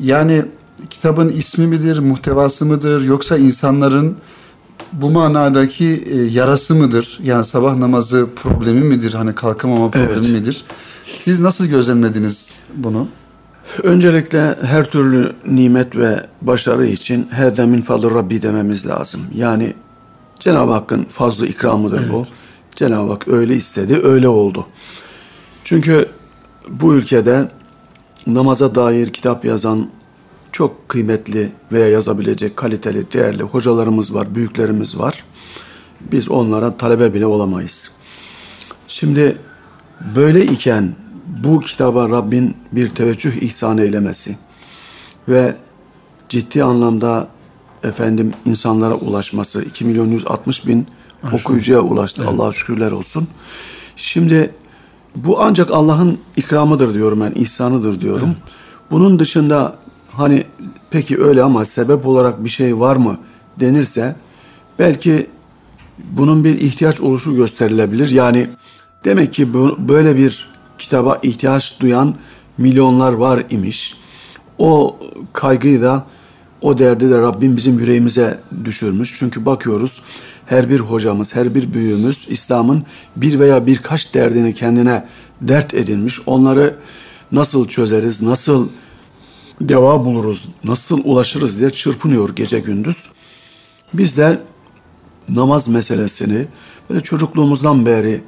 Yani 0.00 0.44
kitabın 0.90 1.28
ismi 1.28 1.66
midir, 1.66 1.98
muhtevası 1.98 2.66
mıdır 2.66 3.04
yoksa 3.04 3.36
insanların 3.36 4.16
bu 4.92 5.10
manadaki 5.10 6.04
e, 6.06 6.22
yarası 6.22 6.74
mıdır? 6.74 7.18
Yani 7.22 7.44
sabah 7.44 7.76
namazı 7.76 8.26
problemi 8.36 8.80
midir? 8.80 9.14
Hani 9.14 9.34
kalkamama 9.34 9.90
problemi 9.90 10.26
evet. 10.26 10.40
midir? 10.40 10.64
Siz 11.16 11.40
nasıl 11.40 11.66
gözlemlediniz 11.66 12.50
bunu? 12.74 13.08
Öncelikle 13.82 14.56
her 14.62 14.84
türlü 14.84 15.32
nimet 15.46 15.96
ve 15.96 16.26
başarı 16.42 16.86
için 16.86 17.28
her 17.30 17.66
min 17.66 17.82
fadl 17.82 18.14
Rabbi 18.14 18.42
dememiz 18.42 18.86
lazım. 18.86 19.20
Yani 19.34 19.74
Cenab-ı 20.38 20.72
Hakk'ın 20.72 21.04
fazla 21.04 21.46
ikramıdır 21.46 22.00
evet. 22.00 22.12
bu. 22.12 22.24
Cenab-ı 22.76 23.12
Hak 23.12 23.28
öyle 23.28 23.54
istedi, 23.54 24.00
öyle 24.02 24.28
oldu. 24.28 24.66
Çünkü 25.64 26.08
bu 26.68 26.94
ülkede 26.94 27.48
namaza 28.26 28.74
dair 28.74 29.06
kitap 29.12 29.44
yazan 29.44 29.88
çok 30.52 30.88
kıymetli 30.88 31.52
veya 31.72 31.88
yazabilecek 31.88 32.56
kaliteli, 32.56 33.12
değerli 33.12 33.42
hocalarımız 33.42 34.14
var, 34.14 34.34
büyüklerimiz 34.34 34.98
var. 34.98 35.24
Biz 36.00 36.28
onlara 36.28 36.76
talebe 36.76 37.14
bile 37.14 37.26
olamayız. 37.26 37.90
Şimdi 38.86 39.38
böyle 40.16 40.44
iken 40.44 40.94
bu 41.44 41.60
kitaba 41.60 42.08
Rabbin 42.08 42.56
bir 42.72 42.88
teveccüh 42.88 43.42
ihsan 43.42 43.78
eylemesi 43.78 44.36
ve 45.28 45.56
ciddi 46.28 46.64
anlamda 46.64 47.28
efendim 47.82 48.32
insanlara 48.44 48.94
ulaşması 48.94 49.62
2 49.62 49.84
milyon 49.84 50.08
160 50.08 50.66
bin 50.66 50.86
Aşkım. 51.22 51.40
okuyucuya 51.40 51.80
ulaştı. 51.80 52.22
Evet. 52.24 52.34
Allah'a 52.34 52.52
şükürler 52.52 52.90
olsun. 52.92 53.28
Şimdi 53.96 54.54
bu 55.16 55.42
ancak 55.42 55.70
Allah'ın 55.70 56.18
ikramıdır 56.36 56.94
diyorum 56.94 57.20
ben, 57.20 57.32
ihsanıdır 57.40 58.00
diyorum. 58.00 58.28
Evet. 58.28 58.52
Bunun 58.90 59.18
dışında 59.18 59.76
hani 60.12 60.44
peki 60.90 61.22
öyle 61.22 61.42
ama 61.42 61.64
sebep 61.64 62.06
olarak 62.06 62.44
bir 62.44 62.48
şey 62.48 62.78
var 62.78 62.96
mı 62.96 63.18
denirse 63.60 64.16
belki 64.78 65.26
bunun 65.98 66.44
bir 66.44 66.60
ihtiyaç 66.60 67.00
oluşu 67.00 67.36
gösterilebilir. 67.36 68.10
Yani 68.10 68.50
demek 69.04 69.32
ki 69.32 69.54
bu, 69.54 69.76
böyle 69.88 70.16
bir 70.16 70.48
kitaba 70.78 71.18
ihtiyaç 71.22 71.80
duyan 71.80 72.14
milyonlar 72.58 73.12
var 73.12 73.44
imiş. 73.50 73.96
O 74.58 74.96
kaygıyı 75.32 75.82
da 75.82 76.06
o 76.60 76.78
derdi 76.78 77.10
de 77.10 77.18
Rabbim 77.18 77.56
bizim 77.56 77.78
yüreğimize 77.78 78.40
düşürmüş. 78.64 79.16
Çünkü 79.18 79.46
bakıyoruz 79.46 80.02
her 80.46 80.70
bir 80.70 80.80
hocamız, 80.80 81.34
her 81.34 81.54
bir 81.54 81.74
büyüğümüz 81.74 82.26
İslam'ın 82.28 82.84
bir 83.16 83.40
veya 83.40 83.66
birkaç 83.66 84.14
derdini 84.14 84.54
kendine 84.54 85.04
dert 85.40 85.74
edinmiş. 85.74 86.20
Onları 86.26 86.76
nasıl 87.32 87.68
çözeriz, 87.68 88.22
nasıl 88.22 88.68
deva 89.60 90.04
buluruz, 90.04 90.48
nasıl 90.64 91.00
ulaşırız 91.04 91.58
diye 91.58 91.70
çırpınıyor 91.70 92.36
gece 92.36 92.60
gündüz. 92.60 93.06
Biz 93.94 94.16
de 94.16 94.40
namaz 95.28 95.68
meselesini 95.68 96.46
böyle 96.90 97.00
çocukluğumuzdan 97.00 97.86
beri 97.86 98.22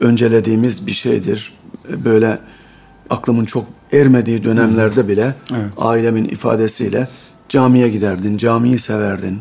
öncelediğimiz 0.00 0.86
bir 0.86 0.92
şeydir. 0.92 1.52
Böyle 2.04 2.38
aklımın 3.10 3.44
çok 3.44 3.64
ermediği 3.92 4.44
dönemlerde 4.44 5.08
bile 5.08 5.34
evet. 5.52 5.70
ailemin 5.76 6.24
ifadesiyle 6.24 7.08
camiye 7.48 7.88
giderdin, 7.88 8.36
camiyi 8.36 8.78
severdin. 8.78 9.38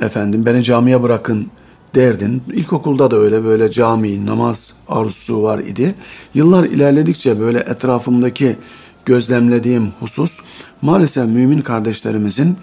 Efendim 0.00 0.46
beni 0.46 0.62
camiye 0.64 1.02
bırakın 1.02 1.46
derdin. 1.94 2.42
İlkokulda 2.52 3.10
da 3.10 3.16
öyle 3.16 3.44
böyle 3.44 3.70
cami, 3.70 4.26
namaz 4.26 4.76
arzusu 4.88 5.42
var 5.42 5.58
idi. 5.58 5.94
Yıllar 6.34 6.64
ilerledikçe 6.64 7.40
böyle 7.40 7.58
etrafımdaki 7.58 8.56
gözlemlediğim 9.04 9.88
husus 10.00 10.40
maalesef 10.82 11.26
mümin 11.26 11.60
kardeşlerimizin 11.60 12.56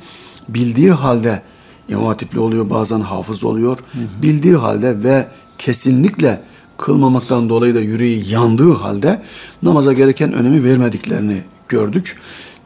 bildiği 0.49 0.91
halde 0.91 1.41
İmam 1.88 2.06
Hatipli 2.06 2.39
oluyor 2.39 2.69
bazen 2.69 3.01
hafız 3.01 3.43
oluyor. 3.43 3.77
Hı 3.77 3.99
hı. 3.99 4.21
Bildiği 4.21 4.56
halde 4.56 5.03
ve 5.03 5.27
kesinlikle 5.58 6.41
kılmamaktan 6.77 7.49
dolayı 7.49 7.75
da 7.75 7.79
yüreği 7.79 8.31
yandığı 8.31 8.73
halde 8.73 9.21
namaza 9.63 9.93
gereken 9.93 10.33
önemi 10.33 10.63
vermediklerini 10.63 11.41
gördük. 11.67 12.17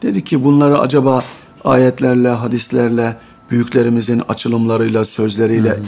Dedik 0.01 0.25
ki 0.25 0.43
bunları 0.43 0.79
acaba 0.79 1.23
ayetlerle, 1.63 2.29
hadislerle, 2.29 3.17
büyüklerimizin 3.51 4.21
açılımlarıyla, 4.27 5.05
sözleriyle 5.05 5.79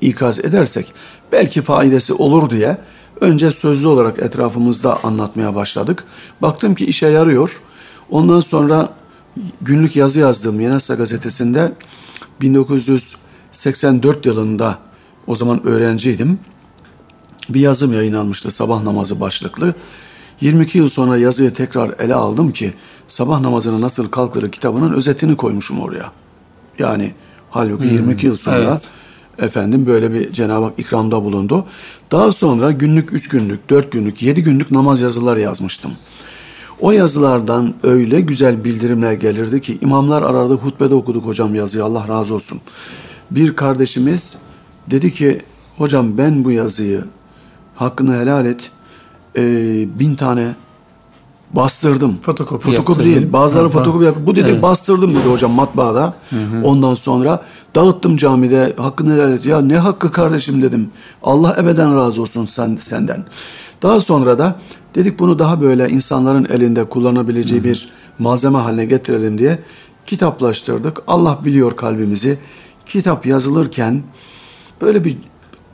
ikaz 0.00 0.38
edersek 0.38 0.92
belki 1.32 1.62
faydası 1.62 2.16
olur 2.16 2.50
diye 2.50 2.78
önce 3.20 3.50
sözlü 3.50 3.88
olarak 3.88 4.18
etrafımızda 4.18 5.04
anlatmaya 5.04 5.54
başladık. 5.54 6.04
Baktım 6.42 6.74
ki 6.74 6.86
işe 6.86 7.06
yarıyor. 7.06 7.60
Ondan 8.10 8.40
sonra 8.40 8.90
günlük 9.60 9.96
yazı 9.96 10.20
yazdım 10.20 10.60
Yenasa 10.60 10.94
gazetesinde 10.94 11.72
1984 12.40 14.26
yılında 14.26 14.78
o 15.26 15.34
zaman 15.34 15.66
öğrenciydim. 15.66 16.38
Bir 17.48 17.60
yazım 17.60 17.92
yayınlanmıştı 17.92 18.50
sabah 18.50 18.82
namazı 18.82 19.20
başlıklı. 19.20 19.74
22 20.40 20.78
yıl 20.78 20.88
sonra 20.88 21.16
yazıyı 21.16 21.54
tekrar 21.54 21.94
ele 21.98 22.14
aldım 22.14 22.52
ki 22.52 22.74
sabah 23.08 23.40
namazına 23.40 23.80
nasıl 23.80 24.08
kalkılır 24.08 24.52
kitabının 24.52 24.92
özetini 24.92 25.36
koymuşum 25.36 25.80
oraya. 25.80 26.12
Yani 26.78 27.14
halbuki 27.50 27.84
hmm, 27.84 27.96
22 27.96 28.26
yıl 28.26 28.36
sonra 28.36 28.56
evet. 28.56 28.90
efendim 29.38 29.86
böyle 29.86 30.12
bir 30.12 30.32
Cenab-ı 30.32 30.64
Hak 30.64 30.78
ikramda 30.78 31.24
bulundu. 31.24 31.66
Daha 32.12 32.32
sonra 32.32 32.72
günlük 32.72 33.12
3 33.12 33.28
günlük, 33.28 33.70
4 33.70 33.92
günlük, 33.92 34.22
7 34.22 34.42
günlük 34.42 34.70
namaz 34.70 35.00
yazıları 35.00 35.40
yazmıştım. 35.40 35.92
O 36.80 36.92
yazılardan 36.92 37.74
öyle 37.82 38.20
güzel 38.20 38.64
bildirimler 38.64 39.12
gelirdi 39.12 39.60
ki 39.60 39.78
imamlar 39.80 40.22
arardı 40.22 40.54
hutbede 40.54 40.94
okuduk 40.94 41.26
hocam 41.26 41.54
yazıyı 41.54 41.84
Allah 41.84 42.08
razı 42.08 42.34
olsun. 42.34 42.60
Bir 43.30 43.56
kardeşimiz 43.56 44.38
dedi 44.90 45.12
ki 45.12 45.40
hocam 45.76 46.18
ben 46.18 46.44
bu 46.44 46.50
yazıyı 46.50 47.04
hakkını 47.76 48.18
helal 48.20 48.46
et 48.46 48.70
e, 49.36 49.42
bin 49.98 50.14
tane 50.14 50.54
bastırdım. 51.52 52.18
Fotokopi 52.22 52.64
Fotokopi 52.64 52.90
yaptırdın. 52.98 53.20
değil. 53.20 53.32
Bazıları 53.32 53.64
Ha, 53.64 53.70
fotokopi 53.70 54.04
yaptı. 54.04 54.26
Bu 54.26 54.36
dedi 54.36 54.48
Evet. 54.50 54.62
bastırdım 54.62 55.14
dedi 55.14 55.28
hocam 55.28 55.50
matbaada. 55.52 56.14
Ondan 56.64 56.94
sonra 56.94 57.42
dağıttım 57.74 58.16
camide. 58.16 58.74
Hakkını 58.76 59.14
helal 59.14 59.32
et. 59.32 59.44
Ya 59.46 59.60
ne 59.60 59.78
hakkı 59.78 60.10
kardeşim 60.12 60.62
dedim. 60.62 60.90
Allah 61.22 61.56
ebeden 61.60 61.96
razı 61.96 62.22
olsun 62.22 62.44
sen 62.44 62.78
senden. 62.82 63.24
Daha 63.82 64.00
sonra 64.00 64.38
da 64.38 64.56
dedik 64.94 65.18
bunu 65.18 65.38
daha 65.38 65.60
böyle 65.60 65.88
insanların 65.88 66.44
elinde 66.50 66.84
kullanabileceği 66.84 67.64
bir 67.64 67.88
malzeme 68.18 68.58
haline 68.58 68.84
getirelim 68.84 69.38
diye 69.38 69.58
kitaplaştırdık. 70.06 71.02
Allah 71.06 71.38
biliyor 71.44 71.76
kalbimizi. 71.76 72.38
Kitap 72.86 73.26
yazılırken 73.26 74.02
böyle 74.82 75.04
bir 75.04 75.16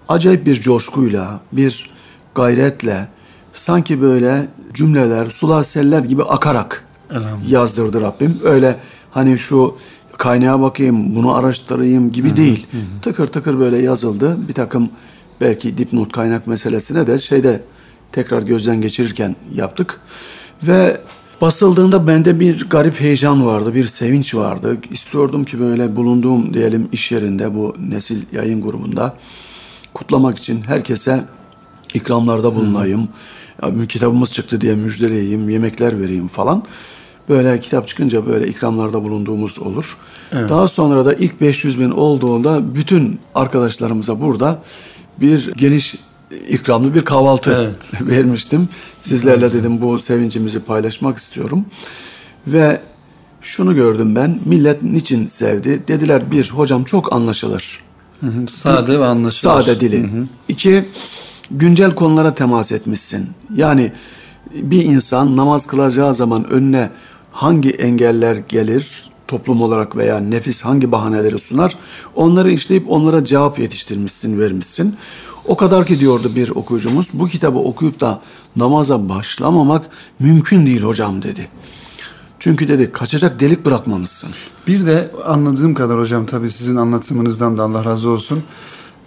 acayip 0.08 0.46
bir 0.46 0.54
coşkuyla, 0.60 1.40
bir 1.52 1.90
gayretle 2.34 3.08
sanki 3.52 4.00
böyle 4.00 4.46
cümleler, 4.74 5.30
sular 5.30 5.64
seller 5.64 6.04
gibi 6.04 6.22
akarak 6.22 6.84
yazdırdı 7.46 8.00
Rabbim. 8.00 8.40
Öyle 8.44 8.76
hani 9.10 9.38
şu 9.38 9.76
kaynağa 10.18 10.60
bakayım, 10.60 11.16
bunu 11.16 11.34
araştırayım 11.34 12.12
gibi 12.12 12.36
değil. 12.36 12.66
Tıkır 13.02 13.26
tıkır 13.26 13.58
böyle 13.58 13.82
yazıldı. 13.82 14.48
Bir 14.48 14.54
takım 14.54 14.90
belki 15.40 15.78
dipnot 15.78 16.12
kaynak 16.12 16.46
meselesine 16.46 17.06
de 17.06 17.18
şeyde 17.18 17.62
tekrar 18.12 18.42
gözden 18.42 18.80
geçirirken 18.80 19.36
yaptık. 19.54 20.00
Ve 20.62 21.00
basıldığında 21.40 22.06
bende 22.06 22.40
bir 22.40 22.68
garip 22.68 23.00
heyecan 23.00 23.46
vardı, 23.46 23.74
bir 23.74 23.84
sevinç 23.84 24.34
vardı. 24.34 24.76
İstiyordum 24.90 25.44
ki 25.44 25.60
böyle 25.60 25.96
bulunduğum 25.96 26.54
diyelim 26.54 26.88
iş 26.92 27.12
yerinde 27.12 27.54
bu 27.54 27.76
nesil 27.90 28.22
yayın 28.32 28.62
grubunda 28.62 29.16
kutlamak 29.94 30.38
için 30.38 30.62
herkese 30.62 31.24
ikramlarda 31.94 32.55
bulunayım. 32.55 33.09
Ya, 33.62 33.87
kitabımız 33.87 34.33
çıktı 34.33 34.61
diye 34.61 34.74
müjdeleyeyim, 34.74 35.48
yemekler 35.48 36.00
vereyim 36.00 36.28
falan. 36.28 36.64
Böyle 37.28 37.61
kitap 37.61 37.88
çıkınca 37.88 38.26
böyle 38.26 38.48
ikramlarda 38.48 39.02
bulunduğumuz 39.02 39.59
olur. 39.59 39.98
Daha 40.33 40.68
sonra 40.68 41.05
da 41.05 41.14
ilk 41.14 41.40
500 41.40 41.81
bin 41.81 41.90
olduğunda 41.90 42.74
bütün 42.74 43.20
arkadaşlarımıza 43.35 44.20
burada 44.20 44.62
bir 45.20 45.52
geniş 45.52 45.94
ikramlı 46.48 46.94
bir 46.94 47.05
kahvaltı 47.05 47.57
Evet. 47.62 47.90
vermiştim. 48.11 48.68
Sizlerle 49.00 49.52
dedim 49.52 49.81
bu 49.81 49.98
sevincimizi 49.98 50.61
paylaşmak 50.61 51.18
istiyorum. 51.18 51.64
Ve 52.46 52.81
şunu 53.40 53.74
gördüm 53.74 54.16
ben, 54.16 54.40
millet 54.44 54.83
niçin 54.83 55.26
sevdi? 55.26 55.83
Dediler 55.88 56.33
bir, 56.33 56.50
hocam 56.50 56.85
çok 56.85 57.12
anlaşılır. 57.12 57.81
Hı 58.20 58.26
hı. 58.26 58.48
Sade 58.48 59.00
ve 59.00 59.05
anlaşılır. 59.05 59.62
Sade 59.62 59.81
dili. 59.81 60.09
İki, 60.48 60.85
güncel 61.52 61.94
konulara 61.94 62.34
temas 62.34 62.72
etmişsin. 62.72 63.28
Yani 63.54 63.92
bir 64.54 64.82
insan 64.82 65.36
namaz 65.36 65.66
kılacağı 65.66 66.14
zaman 66.14 66.50
önüne 66.50 66.90
hangi 67.32 67.70
engeller 67.70 68.36
gelir 68.36 69.12
toplum 69.28 69.62
olarak 69.62 69.96
veya 69.96 70.18
nefis 70.18 70.60
hangi 70.60 70.92
bahaneleri 70.92 71.38
sunar 71.38 71.76
onları 72.14 72.50
işleyip 72.50 72.90
onlara 72.90 73.24
cevap 73.24 73.58
yetiştirmişsin, 73.58 74.38
vermişsin. 74.38 74.96
O 75.46 75.56
kadar 75.56 75.86
ki 75.86 76.00
diyordu 76.00 76.32
bir 76.36 76.50
okuyucumuz 76.50 77.08
bu 77.12 77.26
kitabı 77.26 77.58
okuyup 77.58 78.00
da 78.00 78.20
namaza 78.56 79.08
başlamamak 79.08 79.86
mümkün 80.18 80.66
değil 80.66 80.82
hocam 80.82 81.22
dedi. 81.22 81.48
Çünkü 82.38 82.68
dedi 82.68 82.92
kaçacak 82.92 83.40
delik 83.40 83.64
bırakmamışsın. 83.64 84.30
Bir 84.66 84.86
de 84.86 85.10
anladığım 85.24 85.74
kadar 85.74 85.98
hocam 85.98 86.26
tabii 86.26 86.50
sizin 86.50 86.76
anlatımınızdan 86.76 87.58
da 87.58 87.62
Allah 87.62 87.84
razı 87.84 88.08
olsun. 88.08 88.42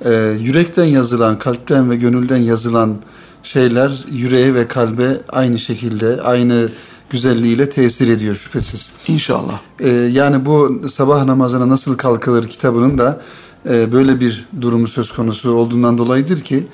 Ee, 0.06 0.34
yürekten 0.40 0.86
yazılan, 0.86 1.40
kalpten 1.40 1.90
ve 1.90 1.96
gönülden 1.96 2.38
yazılan 2.38 2.96
şeyler 3.44 4.06
yüreğe 4.12 4.56
ve 4.56 4.68
kalbe 4.68 5.18
aynı 5.30 5.60
şekilde, 5.60 6.22
aynı 6.22 6.70
güzelliğiyle 7.10 7.70
tesir 7.70 8.08
ediyor 8.08 8.36
şüphesiz. 8.36 8.94
İnşallah. 9.08 9.60
Ee, 9.80 9.90
yani 9.90 10.46
bu 10.46 10.82
sabah 10.90 11.24
namazına 11.26 11.70
nasıl 11.70 11.98
kalkılır 11.98 12.50
kitabının 12.50 12.98
da 12.98 13.22
e, 13.70 13.92
böyle 13.92 14.20
bir 14.20 14.46
durumu 14.62 14.88
söz 14.88 15.12
konusu 15.12 15.52
olduğundan 15.52 15.98
dolayıdır 15.98 16.40
ki 16.40 16.68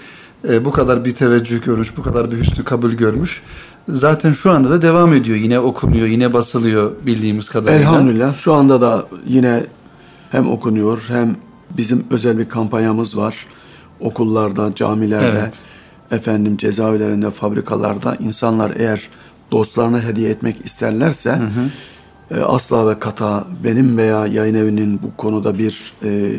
e, 0.50 0.66
bu 0.66 0.72
kadar 0.72 1.06
bir 1.06 1.16
teveccüh 1.16 1.66
görmüş, 1.66 1.98
bu 1.98 2.02
kadar 2.02 2.32
bir 2.32 2.38
hüsnü 2.38 2.64
kabul 2.64 2.92
görmüş. 2.92 3.42
Zaten 3.88 4.32
şu 4.32 4.52
anda 4.52 4.70
da 4.70 4.82
devam 4.82 5.14
ediyor. 5.14 5.38
Yine 5.38 5.60
okunuyor, 5.60 6.08
yine 6.08 6.34
basılıyor 6.34 6.92
bildiğimiz 7.06 7.50
kadarıyla. 7.50 7.80
Elhamdülillah 7.80 8.36
şu 8.36 8.54
anda 8.54 8.82
da 8.82 9.08
yine 9.28 9.66
hem 10.30 10.50
okunuyor 10.50 11.04
hem 11.08 11.36
bizim 11.78 12.06
özel 12.10 12.38
bir 12.38 12.50
kampanyamız 12.50 13.18
var. 13.18 13.46
Okullarda, 14.00 14.76
camilerde, 14.76 15.40
Evet. 15.40 15.60
efendim 16.12 16.58
cezaevlerinde, 16.58 17.32
fabrikalarda 17.32 18.16
insanlar 18.16 18.72
eğer 18.76 19.10
dostlarına 19.52 20.02
hediye 20.02 20.30
etmek 20.30 20.66
isterlerse 20.66 21.40
e, 22.32 22.40
asla 22.40 22.90
ve 22.90 23.00
kata 23.00 23.46
benim 23.64 23.98
veya 23.98 24.28
yayın 24.28 24.56
evinin 24.56 25.00
bu 25.04 25.18
konuda 25.18 25.58
bir 25.58 25.94
e, 26.04 26.32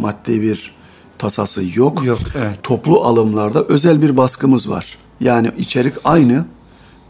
maddi 0.00 0.42
bir 0.42 0.72
tasası 1.18 1.62
yok. 1.74 2.04
Yok, 2.04 2.18
evet. 2.38 2.62
Toplu 2.62 3.00
alımlarda 3.00 3.64
özel 3.64 4.02
bir 4.02 4.16
baskımız 4.16 4.70
var. 4.70 4.98
Yani 5.20 5.50
içerik 5.58 5.94
aynı, 6.04 6.44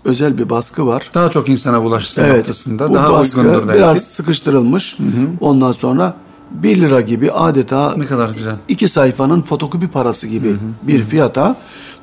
özel 0.05 0.39
bir 0.39 0.51
baskı 0.51 0.87
var. 0.87 1.11
Daha 1.15 1.31
çok 1.31 1.49
insana 1.49 1.83
ulaşsın 1.83 2.29
noktasında 2.29 2.91
bu 2.91 2.95
daha 2.95 3.13
baskı 3.13 3.41
uygundur 3.41 3.69
belki. 3.69 3.79
Biraz 3.79 4.03
sıkıştırılmış. 4.03 4.99
Ondan 5.41 5.73
sonra 5.73 6.15
1 6.51 6.81
lira 6.81 7.01
gibi 7.01 7.33
adeta 7.33 7.95
Ne 7.97 8.07
kadar 8.07 8.31
güzel. 8.31 8.57
iki 8.69 8.89
sayfanın 8.89 9.43
fotokopi 9.43 9.89
parası 9.89 10.27
gibi 10.27 10.57
bir 10.83 11.05
fiyata 11.05 11.57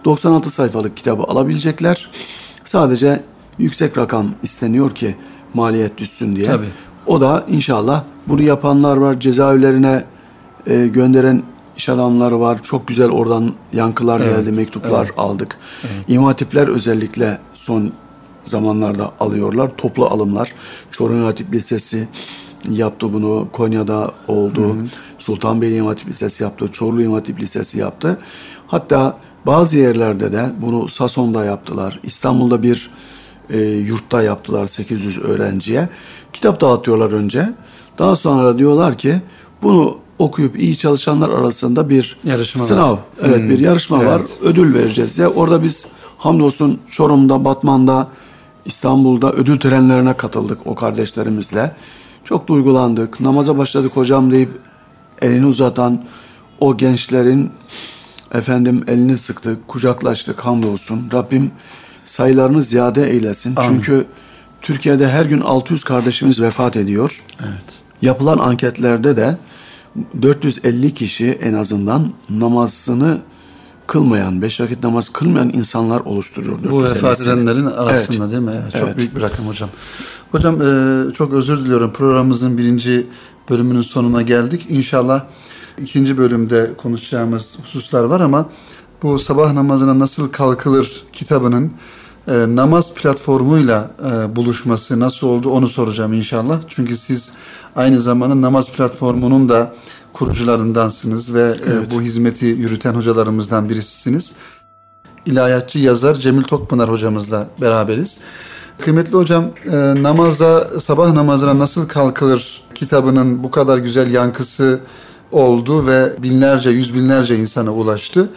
96 0.05 0.49
sayfalık 0.51 0.97
kitabı 0.97 1.23
alabilecekler. 1.23 2.09
Sadece 2.65 3.23
yüksek 3.57 3.97
rakam 3.97 4.35
isteniyor 4.43 4.95
ki 4.95 5.15
maliyet 5.53 5.97
düşsün 5.97 6.35
diye. 6.35 6.45
Tabii. 6.45 6.65
O 7.05 7.21
da 7.21 7.45
inşallah 7.47 8.03
bunu 8.27 8.41
yapanlar 8.41 8.97
var. 8.97 9.19
Cezaevlerine 9.19 10.03
e, 10.67 10.87
gönderen 10.87 11.43
iş 11.77 11.89
adamları 11.89 12.39
var. 12.39 12.63
Çok 12.63 12.87
güzel 12.87 13.09
oradan 13.09 13.53
yankılar 13.73 14.19
Evet, 14.19 14.45
geldi, 14.45 14.57
mektuplar 14.57 15.05
evet. 15.05 15.13
aldık. 15.19 15.57
İmam 16.07 16.25
hatipler 16.25 16.67
özellikle 16.67 17.39
son 17.53 17.91
zamanlarda 18.43 19.11
alıyorlar. 19.19 19.71
Toplu 19.77 20.05
alımlar. 20.05 20.53
Çorum 20.91 21.15
İmam 21.15 21.25
Hatip 21.25 21.53
Lisesi 21.53 22.07
yaptı 22.69 23.13
bunu. 23.13 23.47
Konya'da 23.51 24.11
oldu. 24.27 24.75
Sultanbeyli 25.17 25.75
İmam 25.75 25.87
Hatip 25.87 26.09
Lisesi 26.09 26.43
yaptı. 26.43 26.67
Çorlu 26.67 27.01
İmam 27.01 27.13
Hatip 27.13 27.39
Lisesi 27.39 27.79
yaptı. 27.79 28.19
Hatta 28.67 29.17
bazı 29.45 29.77
yerlerde 29.77 30.31
de 30.31 30.51
bunu 30.61 30.87
Sason'da 30.87 31.45
yaptılar. 31.45 31.99
İstanbul'da 32.03 32.63
bir 32.63 32.89
e, 33.49 33.57
yurtta 33.61 34.21
yaptılar 34.21 34.67
800 34.67 35.17
öğrenciye. 35.17 35.89
Kitap 36.33 36.61
dağıtıyorlar 36.61 37.11
önce. 37.11 37.53
Daha 37.97 38.15
sonra 38.15 38.57
diyorlar 38.57 38.97
ki 38.97 39.21
bunu 39.63 39.97
okuyup 40.19 40.59
iyi 40.59 40.77
çalışanlar 40.77 41.29
arasında 41.29 41.89
bir 41.89 42.17
Yarışma 42.23 42.63
var. 42.63 42.67
sınav, 42.67 42.97
evet 43.21 43.49
bir 43.49 43.59
yarışma 43.59 43.97
Evet. 43.97 44.07
var. 44.07 44.21
Ödül 44.41 44.73
vereceğiz 44.73 45.17
diye. 45.17 45.27
Orada 45.27 45.63
biz 45.63 45.85
hamdolsun 46.17 46.79
Çorum'da, 46.91 47.45
Batman'da, 47.45 48.07
İstanbul'da 48.65 49.33
ödül 49.33 49.59
törenlerine 49.59 50.13
katıldık 50.13 50.59
o 50.65 50.75
kardeşlerimizle. 50.75 51.75
Çok 52.25 52.47
duygulandık. 52.47 53.19
Namaza 53.19 53.57
başladık 53.57 53.91
hocam 53.95 54.31
deyip 54.31 54.49
elini 55.21 55.45
uzatan 55.45 56.03
o 56.59 56.77
gençlerin 56.77 57.51
efendim 58.33 58.83
elini 58.87 59.17
sıktık, 59.17 59.67
kucaklaştık 59.67 60.39
hamdolsun. 60.45 61.09
Rabbim 61.13 61.51
sayılarını 62.05 62.63
ziyade 62.63 63.11
eylesin. 63.11 63.55
Çünkü 63.67 64.05
Türkiye'de 64.61 65.09
her 65.09 65.25
gün 65.25 65.41
600 65.41 65.83
kardeşimiz 65.83 66.41
vefat 66.41 66.75
ediyor. 66.75 67.23
Evet. 67.39 67.65
Yapılan 68.01 68.37
anketlerde 68.37 69.17
de 69.17 69.37
450 70.21 70.93
kişi 70.93 71.31
en 71.41 71.53
azından 71.53 72.13
namazını 72.29 73.21
kılmayan, 73.87 74.41
beş 74.41 74.61
vakit 74.61 74.83
namaz 74.83 75.09
kılmayan 75.09 75.49
insanlar 75.49 75.99
oluşturuyor. 75.99 76.57
Bu 76.71 76.81
450'sini. 76.81 76.89
vefat 76.95 77.21
edenlerin 77.21 77.65
arasında 77.65 78.23
Evet. 78.23 78.31
değil 78.31 78.41
mi? 78.43 78.51
Evet, 78.61 78.75
çok 78.79 78.97
büyük 78.97 79.15
bir 79.15 79.21
rakam 79.21 79.47
hocam. 79.47 79.69
Hocam 80.31 80.61
e, 80.61 81.13
çok 81.13 81.33
özür 81.33 81.59
diliyorum. 81.59 81.93
Programımızın 81.93 82.57
birinci 82.57 83.07
bölümünün 83.49 83.81
sonuna 83.81 84.21
geldik. 84.21 84.65
İnşallah 84.69 85.23
ikinci 85.81 86.17
bölümde 86.17 86.71
konuşacağımız 86.77 87.57
hususlar 87.63 88.03
var 88.03 88.19
ama 88.19 88.49
bu 89.03 89.19
sabah 89.19 89.53
namazına 89.53 89.99
nasıl 89.99 90.29
kalkılır 90.29 91.03
kitabının 91.13 91.71
e, 92.27 92.33
namaz 92.33 92.93
platformuyla 92.93 93.91
e, 94.05 94.35
buluşması 94.35 94.99
nasıl 94.99 95.27
oldu 95.27 95.49
onu 95.49 95.67
soracağım 95.67 96.13
inşallah. 96.13 96.59
Çünkü 96.67 96.95
siz 96.95 97.31
aynı 97.75 98.01
zamanda 98.01 98.41
namaz 98.41 98.71
platformunun 98.71 99.49
da 99.49 99.75
kurucularındansınız 100.13 101.33
ve 101.33 101.55
e, 101.67 101.91
bu 101.91 102.01
hizmeti 102.01 102.45
yürüten 102.45 102.93
hocalarımızdan 102.93 103.69
birisisiniz. 103.69 104.33
İlahiyatçı 105.25 105.79
yazar 105.79 106.15
Cemil 106.15 106.43
Tokpınar 106.43 106.89
hocamızla 106.89 107.47
beraberiz. 107.61 108.19
Kıymetli 108.81 109.13
hocam, 109.13 109.45
e, 109.65 110.03
namaza, 110.03 110.79
sabah 110.79 111.13
namazına 111.13 111.59
nasıl 111.59 111.87
kalkılır 111.87 112.61
kitabının 112.75 113.43
bu 113.43 113.51
kadar 113.51 113.77
güzel 113.77 114.13
yankısı 114.13 114.79
oldu 115.31 115.87
ve 115.87 116.23
binlerce, 116.23 116.69
yüz 116.69 116.93
binlerce 116.93 117.35
insana 117.35 117.73
ulaştı. 117.73 118.29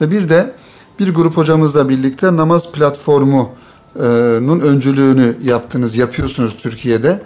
Ve 0.00 0.10
bir 0.10 0.28
de 0.28 0.54
bir 0.98 1.14
grup 1.14 1.36
hocamızla 1.36 1.88
birlikte 1.88 2.36
namaz 2.36 2.72
platformu 2.72 3.50
Nun 4.40 4.60
öncülüğünü 4.60 5.36
yaptınız, 5.44 5.96
yapıyorsunuz 5.96 6.56
Türkiye'de. 6.56 7.22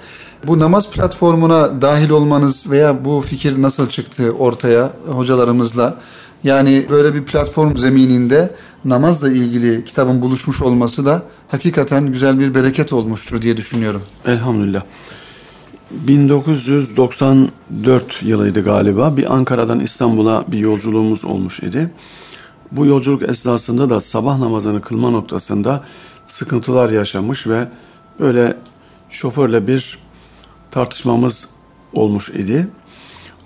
Bu 0.46 0.58
namaz 0.58 0.90
platformuna 0.90 1.82
dahil 1.82 2.10
olmanız 2.10 2.70
veya 2.70 3.04
bu 3.04 3.20
fikir 3.20 3.62
nasıl 3.62 3.88
çıktı 3.88 4.32
ortaya 4.38 4.92
hocalarımızla? 5.06 5.96
Yani 6.44 6.86
böyle 6.90 7.14
bir 7.14 7.24
platform 7.24 7.76
zemininde 7.76 8.54
namazla 8.84 9.30
ilgili 9.30 9.84
kitabın 9.84 10.22
buluşmuş 10.22 10.62
olması 10.62 11.06
da 11.06 11.22
hakikaten 11.50 12.06
güzel 12.06 12.40
bir 12.40 12.54
bereket 12.54 12.92
olmuştur 12.92 13.42
diye 13.42 13.56
düşünüyorum. 13.56 14.02
Elhamdülillah. 14.26 14.82
1994 15.90 18.22
yılıydı 18.22 18.64
galiba. 18.64 19.16
Bir 19.16 19.34
Ankara'dan 19.34 19.80
İstanbul'a 19.80 20.44
bir 20.48 20.58
yolculuğumuz 20.58 21.24
olmuş 21.24 21.60
idi. 21.60 21.90
Bu 22.72 22.86
yolculuk 22.86 23.22
esnasında 23.22 23.90
da 23.90 24.00
sabah 24.00 24.38
namazını 24.38 24.80
kılma 24.80 25.10
noktasında 25.10 25.84
sıkıntılar 26.26 26.90
yaşamış 26.90 27.46
ve 27.46 27.68
böyle 28.20 28.56
şoförle 29.10 29.66
bir 29.66 29.98
tartışmamız 30.70 31.48
olmuş 31.92 32.28
idi. 32.28 32.68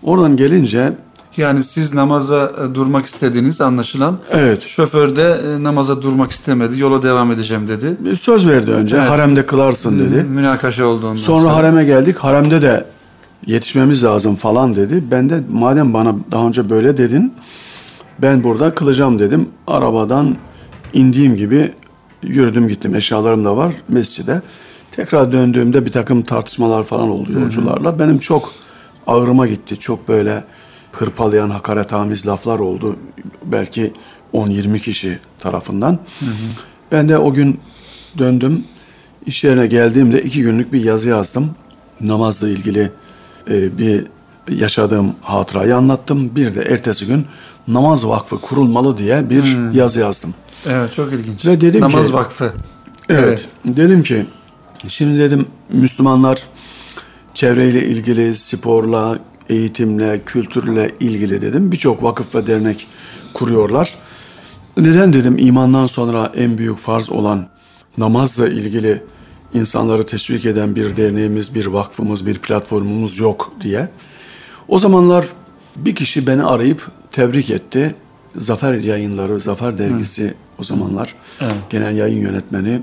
Oradan 0.02 0.36
gelince 0.36 0.92
yani 1.38 1.62
siz 1.62 1.94
namaza 1.94 2.52
e, 2.70 2.74
durmak 2.74 3.06
istediğiniz 3.06 3.60
anlaşılan. 3.60 4.18
Evet. 4.30 4.62
Şoför 4.66 5.16
de 5.16 5.40
e, 5.46 5.62
namaza 5.62 6.02
durmak 6.02 6.30
istemedi. 6.30 6.80
Yola 6.80 7.02
devam 7.02 7.32
edeceğim 7.32 7.68
dedi. 7.68 7.96
Bir 7.98 8.16
söz 8.16 8.48
verdi 8.48 8.70
önce. 8.70 8.96
Evet. 8.96 9.10
Haremde 9.10 9.46
kılarsın 9.46 9.98
dedi. 9.98 10.22
Münakaşa 10.22 10.86
olduğundan 10.86 11.16
sonra. 11.16 11.40
Sonra 11.40 11.54
hareme 11.54 11.84
geldik. 11.84 12.16
Haremde 12.16 12.62
de 12.62 12.86
yetişmemiz 13.46 14.04
lazım 14.04 14.36
falan 14.36 14.76
dedi. 14.76 15.04
Ben 15.10 15.30
de 15.30 15.40
madem 15.50 15.94
bana 15.94 16.14
daha 16.32 16.46
önce 16.46 16.70
böyle 16.70 16.96
dedin 16.96 17.32
ben 18.18 18.44
burada 18.44 18.74
kılacağım 18.74 19.18
dedim. 19.18 19.48
Arabadan 19.66 20.36
indiğim 20.92 21.36
gibi 21.36 21.72
yürüdüm 22.22 22.68
gittim. 22.68 22.94
Eşyalarım 22.94 23.44
da 23.44 23.56
var 23.56 23.74
mescide. 23.88 24.42
Tekrar 24.92 25.32
döndüğümde 25.32 25.86
bir 25.86 25.92
takım 25.92 26.22
tartışmalar 26.22 26.84
falan 26.84 27.08
oldu 27.08 27.32
yolcularla. 27.32 27.98
Benim 27.98 28.18
çok 28.18 28.52
ağrıma 29.06 29.46
gitti. 29.46 29.78
Çok 29.78 30.08
böyle 30.08 30.44
hırpalayan 30.94 31.50
hakaretamiz 31.50 32.26
laflar 32.26 32.58
oldu. 32.58 32.96
Belki 33.44 33.92
10-20 34.34 34.78
kişi 34.78 35.18
tarafından. 35.40 35.92
Hı 36.20 36.26
hı. 36.26 36.30
Ben 36.92 37.08
de 37.08 37.18
o 37.18 37.32
gün 37.32 37.60
döndüm. 38.18 38.64
İş 39.26 39.44
yerine 39.44 39.66
geldiğimde 39.66 40.22
iki 40.22 40.42
günlük 40.42 40.72
bir 40.72 40.84
yazı 40.84 41.08
yazdım. 41.08 41.50
Namazla 42.00 42.48
ilgili 42.48 42.90
e, 43.50 43.78
bir 43.78 44.06
yaşadığım 44.48 45.14
hatırayı 45.20 45.76
anlattım. 45.76 46.36
Bir 46.36 46.54
de 46.54 46.62
ertesi 46.62 47.06
gün 47.06 47.26
namaz 47.68 48.06
vakfı 48.06 48.40
kurulmalı 48.40 48.98
diye 48.98 49.30
bir 49.30 49.42
hmm. 49.42 49.72
yazı 49.72 50.00
yazdım. 50.00 50.34
Evet 50.66 50.94
çok 50.94 51.12
ilginç. 51.12 51.46
Ve 51.46 51.60
dedim 51.60 51.80
namaz 51.80 52.06
ki, 52.06 52.12
vakfı. 52.12 52.52
Evet, 53.08 53.24
evet. 53.24 53.76
Dedim 53.76 54.02
ki 54.02 54.26
şimdi 54.88 55.18
dedim 55.18 55.46
Müslümanlar 55.72 56.42
çevreyle 57.34 57.86
ilgili 57.86 58.34
sporla, 58.34 59.18
eğitimle, 59.48 60.22
kültürle 60.26 60.94
ilgili 61.00 61.40
dedim. 61.40 61.72
Birçok 61.72 62.02
vakıf 62.02 62.34
ve 62.34 62.46
dernek 62.46 62.86
kuruyorlar. 63.34 63.94
Neden 64.76 65.12
dedim 65.12 65.38
imandan 65.38 65.86
sonra 65.86 66.32
en 66.34 66.58
büyük 66.58 66.78
farz 66.78 67.10
olan 67.10 67.46
namazla 67.98 68.48
ilgili 68.48 69.02
insanları 69.54 70.06
teşvik 70.06 70.46
eden 70.46 70.76
bir 70.76 70.96
derneğimiz, 70.96 71.54
bir 71.54 71.66
vakfımız, 71.66 72.26
bir 72.26 72.38
platformumuz 72.38 73.18
yok 73.18 73.52
diye. 73.60 73.88
O 74.68 74.78
zamanlar 74.78 75.26
bir 75.76 75.94
kişi 75.94 76.26
beni 76.26 76.44
arayıp 76.44 76.90
tebrik 77.12 77.50
etti. 77.50 77.94
Zafer 78.36 78.74
Yayınları, 78.74 79.40
Zafer 79.40 79.78
Dergisi 79.78 80.28
Hı. 80.28 80.34
o 80.58 80.62
zamanlar 80.62 81.14
evet. 81.40 81.54
genel 81.70 81.96
yayın 81.96 82.20
yönetmeni 82.20 82.80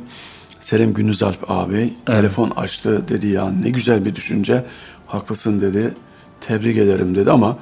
Selim 0.60 0.94
Günüzalp 0.94 1.52
abi 1.52 1.78
evet. 1.78 2.06
telefon 2.06 2.50
açtı 2.50 3.08
dedi 3.10 3.28
ya 3.28 3.50
ne 3.50 3.70
güzel 3.70 4.06
bir 4.06 4.16
düşünce 4.16 4.66
haklısın 5.08 5.62
dedi 5.62 5.94
tebrik 6.42 6.78
ederim 6.78 7.16
dedi 7.16 7.32
ama 7.32 7.58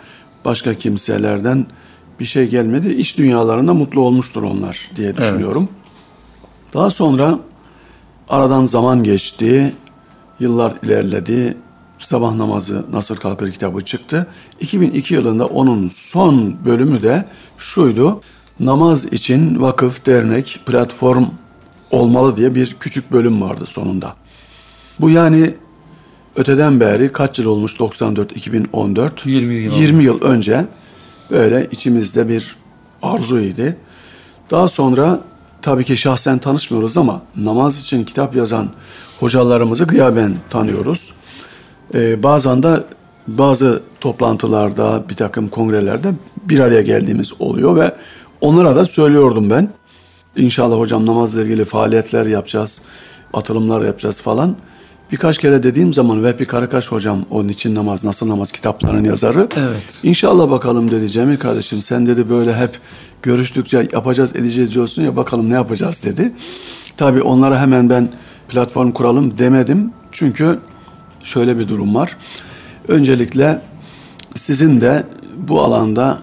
başka 0.45 0.73
kimselerden 0.73 1.65
bir 2.19 2.25
şey 2.25 2.47
gelmedi. 2.47 2.89
İç 2.89 3.17
dünyalarında 3.17 3.73
mutlu 3.73 4.01
olmuştur 4.01 4.43
onlar 4.43 4.89
diye 4.95 5.17
düşünüyorum. 5.17 5.69
Evet. 5.71 6.73
Daha 6.73 6.89
sonra 6.89 7.39
aradan 8.29 8.65
zaman 8.65 9.03
geçti, 9.03 9.73
yıllar 10.39 10.73
ilerledi. 10.83 11.57
Sabah 11.99 12.35
namazı 12.35 12.85
Nasır 12.91 13.17
Kalkır 13.17 13.51
kitabı 13.51 13.85
çıktı. 13.85 14.27
2002 14.59 15.13
yılında 15.13 15.45
onun 15.45 15.89
son 15.89 16.65
bölümü 16.65 17.03
de 17.03 17.25
şuydu. 17.57 18.21
Namaz 18.59 19.13
için 19.13 19.61
vakıf, 19.61 20.05
dernek, 20.05 20.59
platform 20.65 21.25
olmalı 21.91 22.37
diye 22.37 22.55
bir 22.55 22.75
küçük 22.79 23.11
bölüm 23.11 23.41
vardı 23.41 23.65
sonunda. 23.67 24.15
Bu 24.99 25.09
yani 25.09 25.55
öteden 26.35 26.79
beri 26.79 27.11
kaç 27.11 27.39
yıl 27.39 27.45
olmuş 27.45 27.79
94 27.79 28.37
2014 28.37 29.25
20 29.25 29.53
yıl 29.53 29.73
20 29.73 30.03
yıl 30.03 30.21
önce 30.21 30.65
böyle 31.31 31.67
içimizde 31.71 32.27
bir 32.27 32.55
arzuydu. 33.01 33.73
Daha 34.51 34.67
sonra 34.67 35.19
tabii 35.61 35.85
ki 35.85 35.97
şahsen 35.97 36.39
tanışmıyoruz 36.39 36.97
ama 36.97 37.21
namaz 37.35 37.79
için 37.79 38.03
kitap 38.03 38.35
yazan 38.35 38.69
hocalarımızı 39.19 39.83
gıyaben 39.83 40.35
tanıyoruz. 40.49 41.13
Ee, 41.93 42.23
bazen 42.23 42.63
de 42.63 42.83
bazı 43.27 43.83
toplantılarda, 44.01 45.03
bir 45.09 45.15
takım 45.15 45.49
kongrelerde 45.49 46.13
bir 46.43 46.59
araya 46.59 46.81
geldiğimiz 46.81 47.33
oluyor 47.41 47.75
ve 47.75 47.95
onlara 48.41 48.75
da 48.75 48.85
söylüyordum 48.85 49.49
ben. 49.49 49.69
İnşallah 50.35 50.77
hocam 50.77 51.05
namazla 51.05 51.41
ilgili 51.41 51.65
faaliyetler 51.65 52.25
yapacağız, 52.25 52.81
atılımlar 53.33 53.81
yapacağız 53.81 54.21
falan. 54.21 54.55
Birkaç 55.11 55.37
kere 55.37 55.63
dediğim 55.63 55.93
zaman 55.93 56.23
Vehbi 56.23 56.45
Karakaş 56.45 56.87
hocam 56.91 57.25
o 57.29 57.47
niçin 57.47 57.75
namaz, 57.75 58.03
nasıl 58.03 58.29
namaz 58.29 58.51
kitaplarının 58.51 59.03
yazarı. 59.03 59.47
Evet. 59.57 59.99
İnşallah 60.03 60.51
bakalım 60.51 60.91
dedi 60.91 61.09
Cemil 61.09 61.37
kardeşim 61.37 61.81
sen 61.81 62.05
dedi 62.05 62.29
böyle 62.29 62.55
hep 62.55 62.79
görüştükçe 63.21 63.87
yapacağız 63.93 64.35
edeceğiz 64.35 64.73
diyorsun 64.73 65.01
ya 65.03 65.15
bakalım 65.15 65.49
ne 65.49 65.53
yapacağız 65.53 66.03
dedi. 66.03 66.31
Tabii 66.97 67.21
onlara 67.21 67.61
hemen 67.61 67.89
ben 67.89 68.09
platform 68.49 68.91
kuralım 68.91 69.37
demedim. 69.37 69.91
Çünkü 70.11 70.59
şöyle 71.23 71.59
bir 71.59 71.67
durum 71.67 71.95
var. 71.95 72.17
Öncelikle 72.87 73.61
sizin 74.35 74.81
de 74.81 75.03
bu 75.37 75.61
alanda 75.61 76.17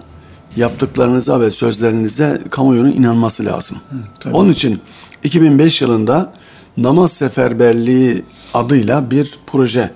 yaptıklarınıza 0.55 1.41
ve 1.41 1.51
sözlerinize 1.51 2.41
kamuoyunun 2.49 2.91
inanması 2.91 3.45
lazım. 3.45 3.77
Hı, 4.23 4.29
Onun 4.33 4.51
için 4.51 4.79
2005 5.23 5.81
yılında 5.81 6.33
namaz 6.77 7.11
seferberliği 7.13 8.23
adıyla 8.53 9.11
bir 9.11 9.39
proje 9.47 9.91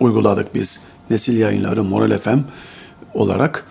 uyguladık 0.00 0.54
biz. 0.54 0.80
Nesil 1.10 1.38
Yayınları 1.38 1.84
Moral 1.84 2.18
FM 2.18 2.38
olarak 3.14 3.66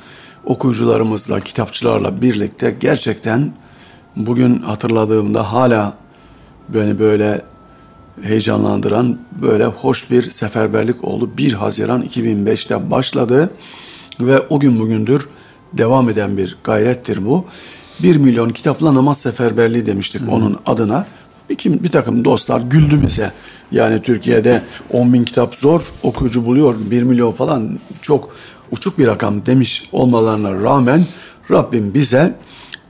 okuyucularımızla, 0.46 1.40
kitapçılarla 1.40 2.22
birlikte 2.22 2.76
gerçekten 2.80 3.52
bugün 4.16 4.62
hatırladığımda 4.62 5.54
hala 5.54 5.94
beni 6.70 7.00
böyle 7.00 7.42
heyecanlandıran 8.22 9.20
böyle 9.42 9.66
hoş 9.66 10.12
bir 10.12 10.32
seferberlik 10.32 11.04
oldu. 11.04 11.30
1 11.38 11.54
Haziran 11.54 12.04
2005'te 12.04 12.92
başladı 12.92 13.52
ve 14.22 14.40
o 14.40 14.60
gün 14.60 14.80
bugündür 14.80 15.30
devam 15.74 16.10
eden 16.10 16.38
bir 16.38 16.58
gayrettir 16.64 17.26
bu. 17.26 17.46
1 18.04 18.16
milyon 18.16 18.50
kitapla 18.50 18.96
namaz 18.96 19.22
seferberliği 19.22 19.86
demiştik 19.86 20.22
hmm. 20.22 20.30
onun 20.30 20.58
adına. 20.66 21.06
Bir, 21.50 21.84
bir 21.84 21.92
takım 21.92 22.26
dostlar 22.26 22.62
güldü 22.62 23.02
bize. 23.02 23.32
Yani 23.72 24.02
Türkiye'de 24.02 24.62
10 24.94 25.14
bin 25.14 25.24
kitap 25.24 25.56
zor 25.56 25.82
okuyucu 26.04 26.46
buluyor. 26.46 26.76
1 26.80 27.04
milyon 27.04 27.32
falan 27.32 27.80
çok 28.02 28.36
uçuk 28.72 28.98
bir 28.98 29.08
rakam 29.08 29.46
demiş 29.46 29.90
olmalarına 29.92 30.64
rağmen 30.64 31.06
Rabbim 31.52 31.94
bize 31.94 32.36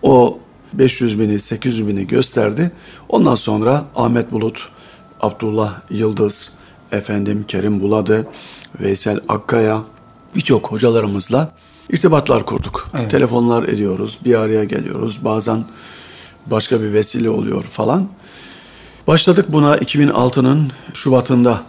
o 0.02 0.40
500 0.74 1.20
bini 1.20 1.40
800 1.40 1.88
bini 1.88 2.08
gösterdi. 2.08 2.72
Ondan 3.10 3.36
sonra 3.36 3.86
Ahmet 3.96 4.32
Bulut, 4.32 4.70
Abdullah 5.22 5.74
Yıldız, 5.90 6.54
efendim 6.92 7.46
Kerim 7.48 7.82
Buladı, 7.82 8.28
Veysel 8.80 9.20
Akkaya 9.30 9.84
birçok 10.36 10.72
hocalarımızla 10.72 11.52
irtibatlar 11.90 12.46
kurduk. 12.46 12.86
Evet. 13.00 13.12
Telefonlar 13.12 13.64
ediyoruz, 13.64 14.20
bir 14.26 14.36
araya 14.36 14.64
geliyoruz. 14.64 15.20
Bazen 15.22 15.64
başka 16.46 16.82
bir 16.82 16.94
vesile 16.94 17.30
oluyor 17.30 17.64
falan. 17.64 18.08
Başladık 19.08 19.46
buna 19.50 19.78
2006'nın 19.78 20.72
Şubat'ında 20.94 21.62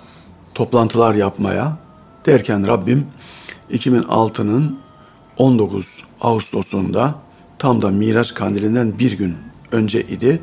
toplantılar 0.55 1.15
yapmaya. 1.15 1.77
Derken 2.27 2.67
Rabbim 2.67 3.07
2006'nın 3.71 4.79
19 5.37 6.05
Ağustos'unda 6.21 7.15
tam 7.59 7.83
da 7.83 7.89
Miraç 7.89 8.35
Kandili'nden 8.35 8.99
bir 8.99 9.19
gün 9.19 9.37
önce 9.73 10.03
idi. 10.03 10.43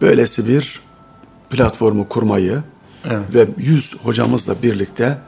Böylesi 0.00 0.48
bir 0.48 0.80
platformu 1.50 2.08
kurmayı 2.08 2.62
evet. 3.04 3.34
ve 3.34 3.48
100 3.58 3.96
hocamızla 4.02 4.62
birlikte 4.62 5.18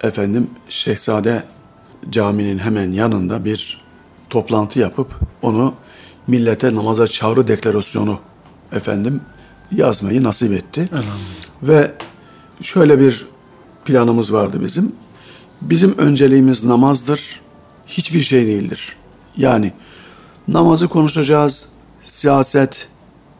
efendim 0.00 0.50
Şehzade 0.68 1.44
Camii'nin 2.10 2.58
hemen 2.58 2.92
yanında 2.92 3.44
bir 3.44 3.80
toplantı 4.30 4.78
yapıp 4.78 5.14
onu 5.42 5.74
millete 6.26 6.74
namaza 6.74 7.06
çağrı 7.06 7.48
deklarasyonu 7.48 8.18
efendim 8.72 9.20
yazmayı 9.72 10.22
nasip 10.22 10.52
etti. 10.52 10.84
Ve 11.62 11.92
şöyle 12.62 13.00
bir 13.00 13.26
planımız 13.84 14.32
vardı 14.32 14.60
bizim. 14.60 14.92
Bizim 15.60 15.98
önceliğimiz 15.98 16.64
namazdır. 16.64 17.40
Hiçbir 17.86 18.20
şey 18.20 18.46
değildir. 18.46 18.96
Yani 19.36 19.72
namazı 20.48 20.88
konuşacağız, 20.88 21.68
siyaset, 22.04 22.88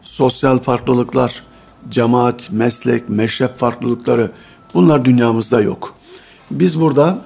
sosyal 0.01 0.59
farklılıklar, 0.59 1.43
cemaat, 1.89 2.51
meslek, 2.51 3.09
meşrep 3.09 3.57
farklılıkları 3.57 4.31
bunlar 4.73 5.05
dünyamızda 5.05 5.61
yok. 5.61 5.95
Biz 6.51 6.81
burada 6.81 7.21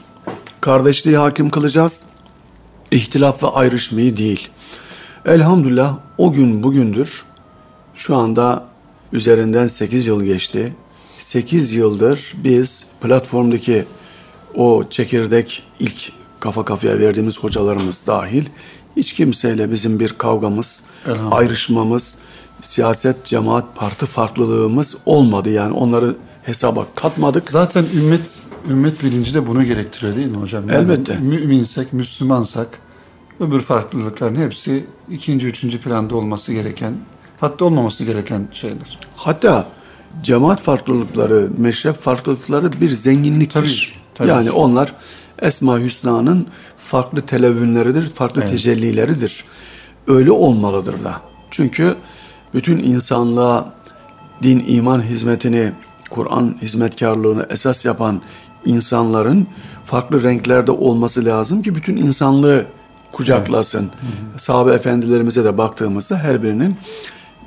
kardeşliği 0.62 1.18
hakim 1.18 1.50
kılacağız. 1.50 2.10
İhtilaf 2.92 3.44
ve 3.44 3.48
ayrışmayı 3.48 4.18
değil. 4.18 4.50
Elhamdülillah 5.26 5.98
o 6.18 6.32
gün 6.32 6.64
bugündür 6.64 7.26
şu 7.94 8.16
anda 8.16 8.64
üzerinden 9.14 9.68
8 9.68 10.08
yıl 10.08 10.24
geçti. 10.24 10.74
8 11.20 11.76
yıldır 11.76 12.34
biz 12.44 12.86
platformdaki 13.02 13.86
o 14.56 14.84
çekirdek 14.90 15.64
ilk 15.80 16.12
kafa 16.40 16.66
kafaya 16.66 17.00
verdiğimiz 17.00 17.40
hocalarımız 17.40 18.02
dahil 18.08 18.46
hiç 18.98 19.14
kimseyle 19.14 19.72
bizim 19.72 20.00
bir 20.00 20.10
kavgamız, 20.10 20.84
ayrışmamız, 21.32 22.20
siyaset, 22.62 23.26
cemaat, 23.26 23.76
parti 23.76 24.06
farklılığımız 24.06 24.98
olmadı. 25.06 25.50
Yani 25.50 25.74
onları 25.74 26.16
hesaba 26.44 26.86
katmadık. 26.96 27.52
Zaten 27.52 27.86
ümmet 27.96 28.42
ümmet 28.70 29.04
bilinci 29.04 29.34
de 29.34 29.48
bunu 29.48 29.64
gerektiriyor 29.64 30.16
değil 30.16 30.28
mi 30.28 30.38
hocam? 30.38 30.70
Yani 30.70 30.78
Elbette. 30.78 31.18
Müminsek, 31.18 31.94
Müslümansak 31.94 32.68
öbür 33.40 33.60
farklılıkların 33.60 34.36
hepsi 34.36 34.86
ikinci, 35.10 35.48
üçüncü 35.48 35.82
planda 35.82 36.16
olması 36.16 36.54
gereken, 36.54 36.94
hatta 37.40 37.66
olmaması 37.66 38.04
gereken 38.04 38.48
şeyler. 38.52 39.00
Hatta 39.16 39.68
cemaat 40.24 40.62
farklılıkları, 40.62 41.50
meşrep 41.58 42.02
farklılıkları 42.02 42.82
bir 42.82 42.90
zenginliktir. 42.90 43.54
Tabii, 43.54 44.06
tabii 44.16 44.30
yani 44.30 44.52
onlar 44.52 44.94
Esma 45.42 45.80
Hüsna'nın 45.80 46.48
farklı 46.78 47.22
televünleridir, 47.22 48.10
farklı 48.10 48.42
evet. 48.42 48.52
tecellileridir. 48.52 49.44
Öyle 50.08 50.32
olmalıdır 50.32 51.04
da. 51.04 51.22
Çünkü 51.52 51.96
bütün 52.54 52.78
insanlığa 52.78 53.74
din, 54.44 54.64
iman 54.68 55.02
hizmetini, 55.02 55.72
Kur'an 56.10 56.56
hizmetkarlığını 56.62 57.46
esas 57.50 57.86
yapan 57.86 58.22
insanların 58.66 59.48
farklı 59.86 60.24
renklerde 60.24 60.72
olması 60.72 61.26
lazım 61.26 61.62
ki 61.62 61.76
bütün 61.76 61.98
insanlığı 61.98 62.66
kucaklasın. 63.12 63.92
Evet. 64.02 64.42
Sahabe 64.42 64.74
efendilerimize 64.74 65.44
de 65.44 65.58
baktığımızda 65.58 66.18
her 66.18 66.44
birinin 66.44 66.78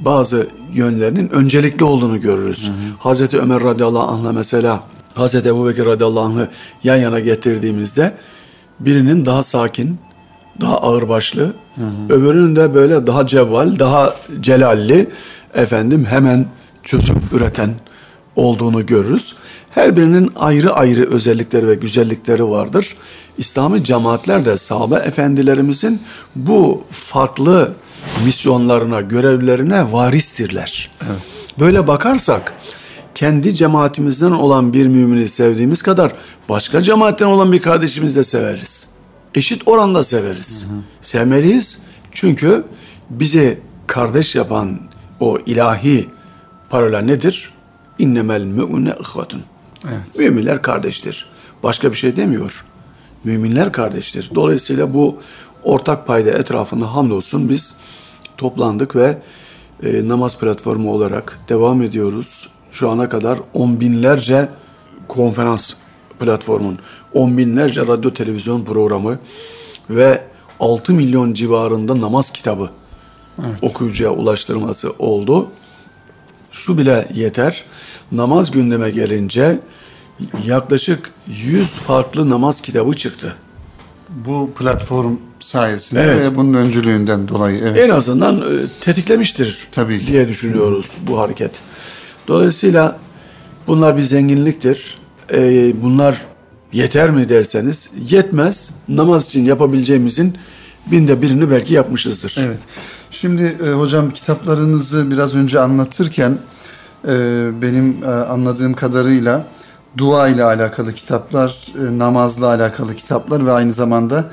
bazı 0.00 0.46
yönlerinin 0.72 1.28
öncelikli 1.28 1.84
olduğunu 1.84 2.20
görürüz. 2.20 2.66
Hı 2.66 2.70
hı. 2.70 2.74
Hazreti 2.98 3.38
Ömer 3.38 3.62
radıyallahu 3.62 4.10
anh'la 4.10 4.32
mesela 4.32 4.80
Hazreti 5.14 5.48
Ebu 5.48 5.68
Bekir 5.68 5.86
radıyallahu 5.86 6.24
anh'ı 6.24 6.48
yan 6.84 6.96
yana 6.96 7.20
getirdiğimizde 7.20 8.14
birinin 8.80 9.26
daha 9.26 9.42
sakin, 9.42 9.98
daha 10.60 10.78
ağırbaşlı, 10.78 11.42
hı 11.74 11.82
hı. 11.82 12.14
öbürünün 12.14 12.56
de 12.56 12.74
böyle 12.74 13.06
daha 13.06 13.26
cevval, 13.26 13.78
daha 13.78 14.14
celalli, 14.40 15.08
efendim 15.54 16.04
hemen 16.04 16.46
çözüm 16.82 17.22
üreten 17.32 17.70
olduğunu 18.36 18.86
görürüz. 18.86 19.34
Her 19.70 19.96
birinin 19.96 20.32
ayrı 20.36 20.72
ayrı 20.72 21.10
özellikleri 21.10 21.68
ve 21.68 21.74
güzellikleri 21.74 22.50
vardır. 22.50 22.96
İslami 23.38 23.84
cemaatler 23.84 24.44
de 24.44 24.58
sahabe 24.58 24.94
efendilerimizin 24.94 26.02
bu 26.36 26.84
farklı 26.90 27.72
misyonlarına, 28.24 29.00
görevlerine 29.00 29.92
varistirler. 29.92 30.90
Evet. 31.06 31.20
Böyle 31.58 31.86
bakarsak 31.86 32.52
kendi 33.14 33.54
cemaatimizden 33.54 34.30
olan 34.30 34.72
bir 34.72 34.86
mümini 34.86 35.28
sevdiğimiz 35.28 35.82
kadar 35.82 36.12
başka 36.48 36.82
cemaatten 36.82 37.26
olan 37.26 37.52
bir 37.52 37.62
kardeşimizi 37.62 38.16
de 38.16 38.24
severiz. 38.24 38.88
Eşit 39.34 39.68
oranda 39.68 40.04
severiz. 40.04 40.66
Hı 40.68 40.74
hı. 40.74 40.78
Sevmeliyiz 41.00 41.82
çünkü 42.12 42.64
bizi 43.10 43.58
kardeş 43.86 44.34
yapan 44.34 44.80
o 45.20 45.38
ilahi 45.46 46.08
parola 46.70 47.00
nedir? 47.00 47.52
İnnemel 47.98 48.42
mü'mine 48.42 48.94
ihvetun. 49.00 49.42
Evet. 49.84 50.18
Müminler 50.18 50.62
kardeştir. 50.62 51.26
Başka 51.62 51.90
bir 51.90 51.96
şey 51.96 52.16
demiyor. 52.16 52.64
Müminler 53.24 53.72
kardeştir. 53.72 54.30
Dolayısıyla 54.34 54.94
bu 54.94 55.18
ortak 55.62 56.06
payda 56.06 56.30
etrafında 56.30 56.94
hamdolsun 56.94 57.48
biz 57.48 57.76
toplandık 58.38 58.96
ve 58.96 59.18
e, 59.82 60.08
namaz 60.08 60.38
platformu 60.38 60.92
olarak 60.92 61.38
devam 61.48 61.82
ediyoruz. 61.82 62.48
Şu 62.70 62.90
ana 62.90 63.08
kadar 63.08 63.38
on 63.54 63.80
binlerce 63.80 64.48
konferans 65.08 65.74
platformun, 66.20 66.78
on 67.14 67.38
binlerce 67.38 67.86
radyo 67.86 68.10
televizyon 68.10 68.64
programı 68.64 69.18
ve 69.90 70.24
6 70.60 70.92
milyon 70.92 71.32
civarında 71.32 72.00
namaz 72.00 72.32
kitabı 72.32 72.70
evet. 73.40 73.58
okuyucuya 73.62 74.10
ulaştırması 74.10 74.92
oldu. 74.98 75.48
Şu 76.52 76.78
bile 76.78 77.08
yeter. 77.14 77.64
Namaz 78.12 78.50
gündeme 78.50 78.90
gelince 78.90 79.60
yaklaşık 80.44 81.10
100 81.26 81.68
farklı 81.68 82.30
namaz 82.30 82.60
kitabı 82.60 82.92
çıktı. 82.92 83.36
Bu 84.08 84.50
platform 84.58 85.16
sayesinde 85.40 86.02
evet. 86.02 86.20
ve 86.20 86.36
bunun 86.36 86.54
öncülüğünden 86.54 87.28
dolayı. 87.28 87.58
Evet. 87.62 87.78
En 87.78 87.90
azından 87.90 88.36
e, 88.38 88.66
tetiklemiştir 88.80 89.68
Tabii 89.72 90.00
ki. 90.00 90.06
diye 90.06 90.28
düşünüyoruz 90.28 90.92
bu 91.00 91.18
hareket. 91.18 91.50
Dolayısıyla 92.28 92.98
bunlar 93.66 93.96
bir 93.96 94.02
zenginliktir. 94.02 94.98
E, 95.32 95.72
bunlar 95.82 96.16
yeter 96.72 97.10
mi 97.10 97.28
derseniz 97.28 97.90
yetmez. 98.10 98.70
Namaz 98.88 99.26
için 99.26 99.44
yapabileceğimizin 99.44 100.38
binde 100.90 101.22
birini 101.22 101.50
belki 101.50 101.74
yapmışızdır. 101.74 102.36
Evet. 102.38 102.60
Şimdi 103.10 103.56
e, 103.66 103.70
hocam 103.70 104.10
kitaplarınızı 104.10 105.10
biraz 105.10 105.34
önce 105.34 105.60
anlatırken 105.60 106.38
e, 107.08 107.08
benim 107.62 108.04
e, 108.04 108.06
anladığım 108.06 108.74
kadarıyla 108.74 109.46
dua 109.96 110.28
ile 110.28 110.44
alakalı 110.44 110.92
kitaplar, 110.92 111.66
e, 111.74 111.98
namazla 111.98 112.46
alakalı 112.46 112.94
kitaplar 112.94 113.46
ve 113.46 113.52
aynı 113.52 113.72
zamanda 113.72 114.24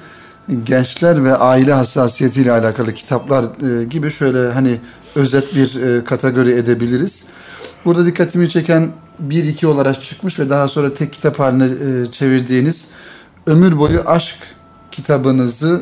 gençler 0.64 1.24
ve 1.24 1.36
aile 1.36 1.74
hassasiyeti 1.74 2.42
ile 2.42 2.52
alakalı 2.52 2.94
kitaplar 2.94 3.44
e, 3.44 3.84
gibi 3.84 4.12
şöyle 4.12 4.52
hani 4.52 4.80
özet 5.16 5.56
bir 5.56 5.82
e, 5.82 6.04
kategori 6.04 6.52
edebiliriz. 6.52 7.24
Burada 7.86 8.06
dikkatimi 8.06 8.50
çeken 8.50 8.90
bir 9.20 9.44
iki 9.44 9.68
olarak 9.68 10.04
çıkmış 10.04 10.40
ve 10.40 10.50
daha 10.50 10.68
sonra 10.68 10.94
tek 10.94 11.14
kitap 11.14 11.40
haline 11.40 11.68
çevirdiğiniz 12.12 12.86
Ömür 13.48 13.80
Boyu 13.80 14.02
Aşk 14.06 14.38
kitabınızı 14.92 15.82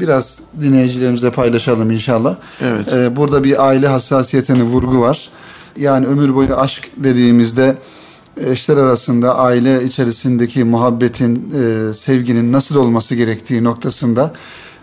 biraz 0.00 0.38
dinleyicilerimize 0.60 1.30
paylaşalım 1.30 1.90
inşallah. 1.90 2.36
Evet. 2.60 3.16
Burada 3.16 3.44
bir 3.44 3.66
aile 3.66 3.88
hassasiyetine 3.88 4.62
vurgu 4.62 5.00
var. 5.00 5.28
Yani 5.76 6.06
ömür 6.06 6.34
boyu 6.34 6.56
aşk 6.56 6.90
dediğimizde 6.96 7.76
eşler 8.46 8.76
arasında 8.76 9.36
aile 9.36 9.84
içerisindeki 9.84 10.64
muhabbetin, 10.64 11.52
e, 11.54 11.92
sevginin 11.94 12.52
nasıl 12.52 12.76
olması 12.76 13.14
gerektiği 13.14 13.64
noktasında 13.64 14.32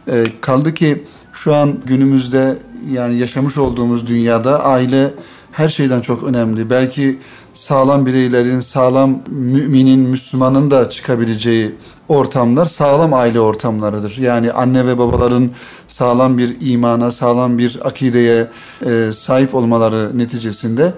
e, 0.07 0.25
kaldı 0.41 0.73
ki 0.73 1.03
şu 1.33 1.55
an 1.55 1.79
günümüzde 1.85 2.57
yani 2.91 3.17
yaşamış 3.17 3.57
olduğumuz 3.57 4.07
dünyada 4.07 4.63
aile 4.63 5.13
her 5.51 5.69
şeyden 5.69 6.01
çok 6.01 6.23
önemli. 6.23 6.69
Belki 6.69 7.19
sağlam 7.53 8.05
bireylerin, 8.05 8.59
sağlam 8.59 9.19
müminin, 9.27 9.99
Müslümanın 9.99 10.71
da 10.71 10.89
çıkabileceği 10.89 11.75
ortamlar 12.07 12.65
sağlam 12.65 13.13
aile 13.13 13.39
ortamlarıdır. 13.39 14.17
Yani 14.17 14.51
anne 14.51 14.87
ve 14.87 14.97
babaların 14.97 15.49
sağlam 15.87 16.37
bir 16.37 16.57
imana, 16.61 17.11
sağlam 17.11 17.57
bir 17.57 17.79
akideye 17.83 18.47
e, 18.85 19.11
sahip 19.13 19.55
olmaları 19.55 20.17
neticesinde 20.17 20.93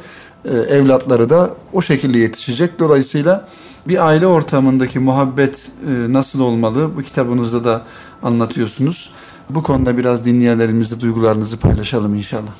evlatları 0.51 1.29
da 1.29 1.53
o 1.73 1.81
şekilde 1.81 2.17
yetişecek. 2.19 2.79
Dolayısıyla 2.79 3.47
bir 3.87 4.07
aile 4.07 4.27
ortamındaki 4.27 4.99
muhabbet 4.99 5.71
e, 5.87 6.13
nasıl 6.13 6.39
olmalı 6.39 6.91
bu 6.97 7.01
kitabınızda 7.01 7.63
da 7.63 7.85
anlatıyorsunuz. 8.23 9.11
Bu 9.49 9.63
konuda 9.63 9.97
biraz 9.97 10.25
dinleyenlerimizle 10.25 11.01
duygularınızı 11.01 11.59
paylaşalım 11.59 12.15
inşallah. 12.15 12.51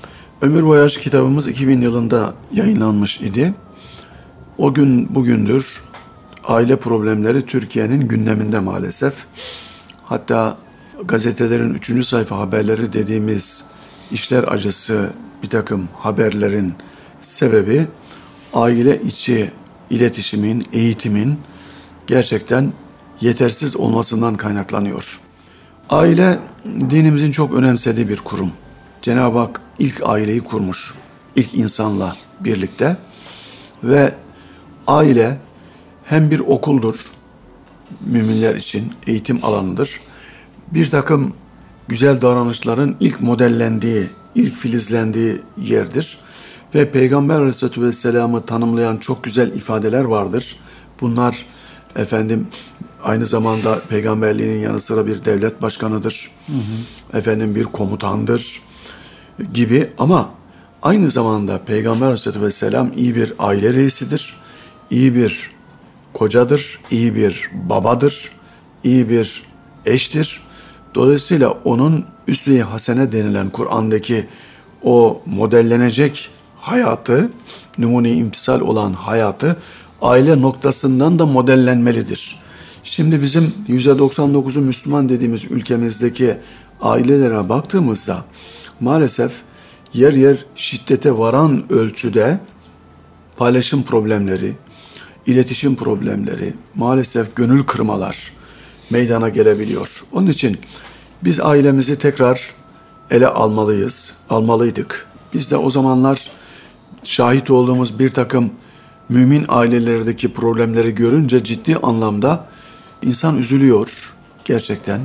Ömür 0.41 0.63
Boyaş 0.63 0.97
kitabımız 0.97 1.47
2000 1.47 1.81
yılında 1.81 2.33
yayınlanmış 2.53 3.21
idi. 3.21 3.53
O 4.57 4.73
gün 4.73 5.15
bugündür 5.15 5.83
aile 6.43 6.75
problemleri 6.75 7.45
Türkiye'nin 7.45 8.07
gündeminde 8.07 8.59
maalesef. 8.59 9.13
Hatta 10.03 10.57
gazetelerin 11.05 11.73
üçüncü 11.73 12.03
sayfa 12.03 12.37
haberleri 12.37 12.93
dediğimiz 12.93 13.65
işler 14.11 14.43
acısı 14.43 15.09
bir 15.43 15.49
takım 15.49 15.89
haberlerin 15.97 16.73
sebebi 17.27 17.87
aile 18.53 19.01
içi 19.01 19.51
iletişimin, 19.89 20.65
eğitimin 20.73 21.39
gerçekten 22.07 22.73
yetersiz 23.21 23.75
olmasından 23.75 24.35
kaynaklanıyor. 24.35 25.19
Aile 25.89 26.39
dinimizin 26.65 27.31
çok 27.31 27.53
önemsediği 27.53 28.09
bir 28.09 28.17
kurum. 28.17 28.51
Cenab-ı 29.01 29.37
Hak 29.37 29.61
ilk 29.79 30.01
aileyi 30.05 30.41
kurmuş. 30.41 30.93
ilk 31.35 31.53
insanla 31.53 32.15
birlikte 32.39 32.97
ve 33.83 34.13
aile 34.87 35.37
hem 36.03 36.31
bir 36.31 36.39
okuldur, 36.39 36.95
müminler 38.01 38.55
için 38.55 38.93
eğitim 39.07 39.45
alanıdır. 39.45 39.99
Bir 40.71 40.89
takım 40.91 41.33
güzel 41.87 42.21
davranışların 42.21 42.95
ilk 42.99 43.21
modellendiği, 43.21 44.09
ilk 44.35 44.55
filizlendiği 44.55 45.41
yerdir. 45.57 46.17
Ve 46.75 46.91
Peygamber 46.91 47.39
Aleyhisselatü 47.39 47.81
Vesselam'ı 47.81 48.45
tanımlayan 48.45 48.97
çok 48.97 49.23
güzel 49.23 49.55
ifadeler 49.55 50.03
vardır. 50.03 50.55
Bunlar 51.01 51.45
efendim 51.95 52.47
aynı 53.03 53.25
zamanda 53.25 53.79
peygamberliğinin 53.89 54.59
yanı 54.59 54.81
sıra 54.81 55.07
bir 55.07 55.25
devlet 55.25 55.61
başkanıdır. 55.61 56.31
Hı 56.47 56.53
hı. 56.53 57.17
Efendim 57.17 57.55
bir 57.55 57.63
komutandır 57.63 58.61
gibi 59.53 59.89
ama 59.97 60.29
aynı 60.81 61.09
zamanda 61.09 61.61
Peygamber 61.65 62.05
Aleyhisselatü 62.05 62.41
Vesselam 62.41 62.91
iyi 62.95 63.15
bir 63.15 63.33
aile 63.39 63.73
reisidir. 63.73 64.35
iyi 64.89 65.15
bir 65.15 65.51
kocadır, 66.13 66.79
iyi 66.91 67.15
bir 67.15 67.51
babadır, 67.69 68.31
iyi 68.83 69.09
bir 69.09 69.43
eştir. 69.85 70.41
Dolayısıyla 70.95 71.49
onun 71.49 72.05
üsve-i 72.27 72.61
hasene 72.61 73.11
denilen 73.11 73.49
Kur'an'daki 73.49 74.27
o 74.83 75.21
modellenecek 75.25 76.29
hayatı, 76.67 77.31
numune 77.77 78.11
imtisal 78.11 78.61
olan 78.61 78.93
hayatı 78.93 79.57
aile 80.01 80.41
noktasından 80.41 81.19
da 81.19 81.25
modellenmelidir. 81.25 82.39
Şimdi 82.83 83.21
bizim 83.21 83.53
%99'u 83.67 84.61
Müslüman 84.61 85.09
dediğimiz 85.09 85.45
ülkemizdeki 85.51 86.37
ailelere 86.81 87.49
baktığımızda 87.49 88.25
maalesef 88.79 89.31
yer 89.93 90.13
yer 90.13 90.45
şiddete 90.55 91.17
varan 91.17 91.63
ölçüde 91.69 92.39
paylaşım 93.37 93.83
problemleri, 93.83 94.53
iletişim 95.25 95.75
problemleri, 95.75 96.53
maalesef 96.75 97.35
gönül 97.35 97.63
kırmalar 97.63 98.33
meydana 98.89 99.29
gelebiliyor. 99.29 100.03
Onun 100.11 100.27
için 100.27 100.57
biz 101.23 101.39
ailemizi 101.39 101.99
tekrar 101.99 102.53
ele 103.11 103.27
almalıyız, 103.27 104.13
almalıydık. 104.29 105.07
Biz 105.33 105.51
de 105.51 105.57
o 105.57 105.69
zamanlar 105.69 106.36
şahit 107.07 107.49
olduğumuz 107.49 107.99
bir 107.99 108.09
takım 108.09 108.51
mümin 109.09 109.45
ailelerdeki 109.47 110.33
problemleri 110.33 110.95
görünce 110.95 111.43
ciddi 111.43 111.77
anlamda 111.77 112.45
insan 113.01 113.37
üzülüyor 113.37 114.13
gerçekten. 114.45 115.01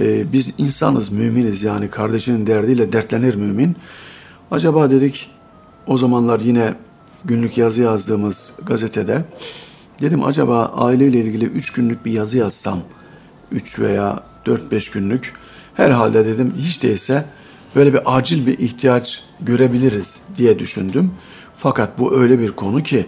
Ee, 0.00 0.32
biz 0.32 0.54
insanız, 0.58 1.12
müminiz 1.12 1.62
yani 1.62 1.90
kardeşinin 1.90 2.46
derdiyle 2.46 2.92
dertlenir 2.92 3.34
mümin. 3.34 3.76
Acaba 4.50 4.90
dedik 4.90 5.30
o 5.86 5.98
zamanlar 5.98 6.40
yine 6.40 6.74
günlük 7.24 7.58
yazı 7.58 7.82
yazdığımız 7.82 8.58
gazetede 8.66 9.24
dedim 10.00 10.24
acaba 10.24 10.66
aileyle 10.66 11.18
ilgili 11.18 11.44
üç 11.44 11.72
günlük 11.72 12.04
bir 12.04 12.12
yazı 12.12 12.38
yazsam, 12.38 12.78
üç 13.52 13.78
veya 13.78 14.20
dört 14.46 14.72
beş 14.72 14.90
günlük 14.90 15.32
herhalde 15.74 16.26
dedim 16.26 16.54
hiç 16.58 16.82
değilse 16.82 17.24
böyle 17.74 17.92
bir 17.92 18.00
acil 18.04 18.46
bir 18.46 18.58
ihtiyaç 18.58 19.24
görebiliriz 19.40 20.20
diye 20.36 20.58
düşündüm. 20.58 21.10
Fakat 21.56 21.98
bu 21.98 22.14
öyle 22.14 22.38
bir 22.38 22.52
konu 22.52 22.82
ki 22.82 23.06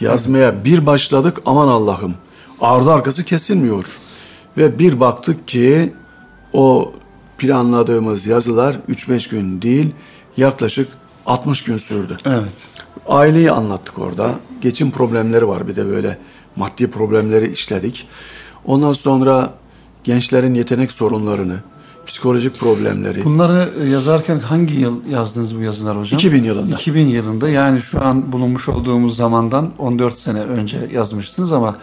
yazmaya 0.00 0.64
bir 0.64 0.86
başladık 0.86 1.42
aman 1.46 1.68
Allah'ım 1.68 2.14
ardı 2.60 2.92
arkası 2.92 3.24
kesilmiyor. 3.24 3.84
Ve 4.56 4.78
bir 4.78 5.00
baktık 5.00 5.48
ki 5.48 5.92
o 6.52 6.92
planladığımız 7.38 8.26
yazılar 8.26 8.76
3-5 8.88 9.30
gün 9.30 9.62
değil 9.62 9.94
yaklaşık 10.36 10.88
60 11.26 11.64
gün 11.64 11.76
sürdü. 11.76 12.16
Evet. 12.24 12.68
Aileyi 13.08 13.50
anlattık 13.50 13.98
orada. 13.98 14.34
Geçim 14.60 14.90
problemleri 14.90 15.48
var 15.48 15.68
bir 15.68 15.76
de 15.76 15.86
böyle 15.86 16.18
maddi 16.56 16.90
problemleri 16.90 17.52
işledik. 17.52 18.08
Ondan 18.64 18.92
sonra 18.92 19.54
gençlerin 20.04 20.54
yetenek 20.54 20.92
sorunlarını, 20.92 21.60
psikolojik 22.06 22.60
problemleri. 22.60 23.24
Bunları 23.24 23.88
yazarken 23.90 24.38
hangi 24.38 24.74
yıl 24.74 25.06
yazdınız 25.10 25.56
bu 25.56 25.60
yazılar 25.60 25.98
hocam? 25.98 26.18
2000 26.18 26.44
yılında. 26.44 26.74
2000 26.74 27.06
yılında 27.06 27.48
yani 27.48 27.80
şu 27.80 28.04
an 28.04 28.32
bulunmuş 28.32 28.68
olduğumuz 28.68 29.16
zamandan 29.16 29.70
14 29.78 30.18
sene 30.18 30.40
önce 30.40 30.78
yazmışsınız 30.92 31.52
ama 31.52 31.76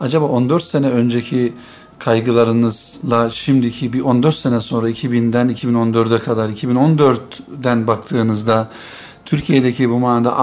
acaba 0.00 0.24
14 0.24 0.62
sene 0.62 0.88
önceki 0.88 1.52
kaygılarınızla 1.98 3.30
şimdiki 3.30 3.92
bir 3.92 4.00
14 4.00 4.34
sene 4.34 4.60
sonra 4.60 4.90
2000'den 4.90 5.48
2014'e 5.48 6.18
kadar 6.18 6.48
2014'den 6.48 7.86
baktığınızda 7.86 8.70
Türkiye'deki 9.24 9.90
bu 9.90 9.98
manada 9.98 10.36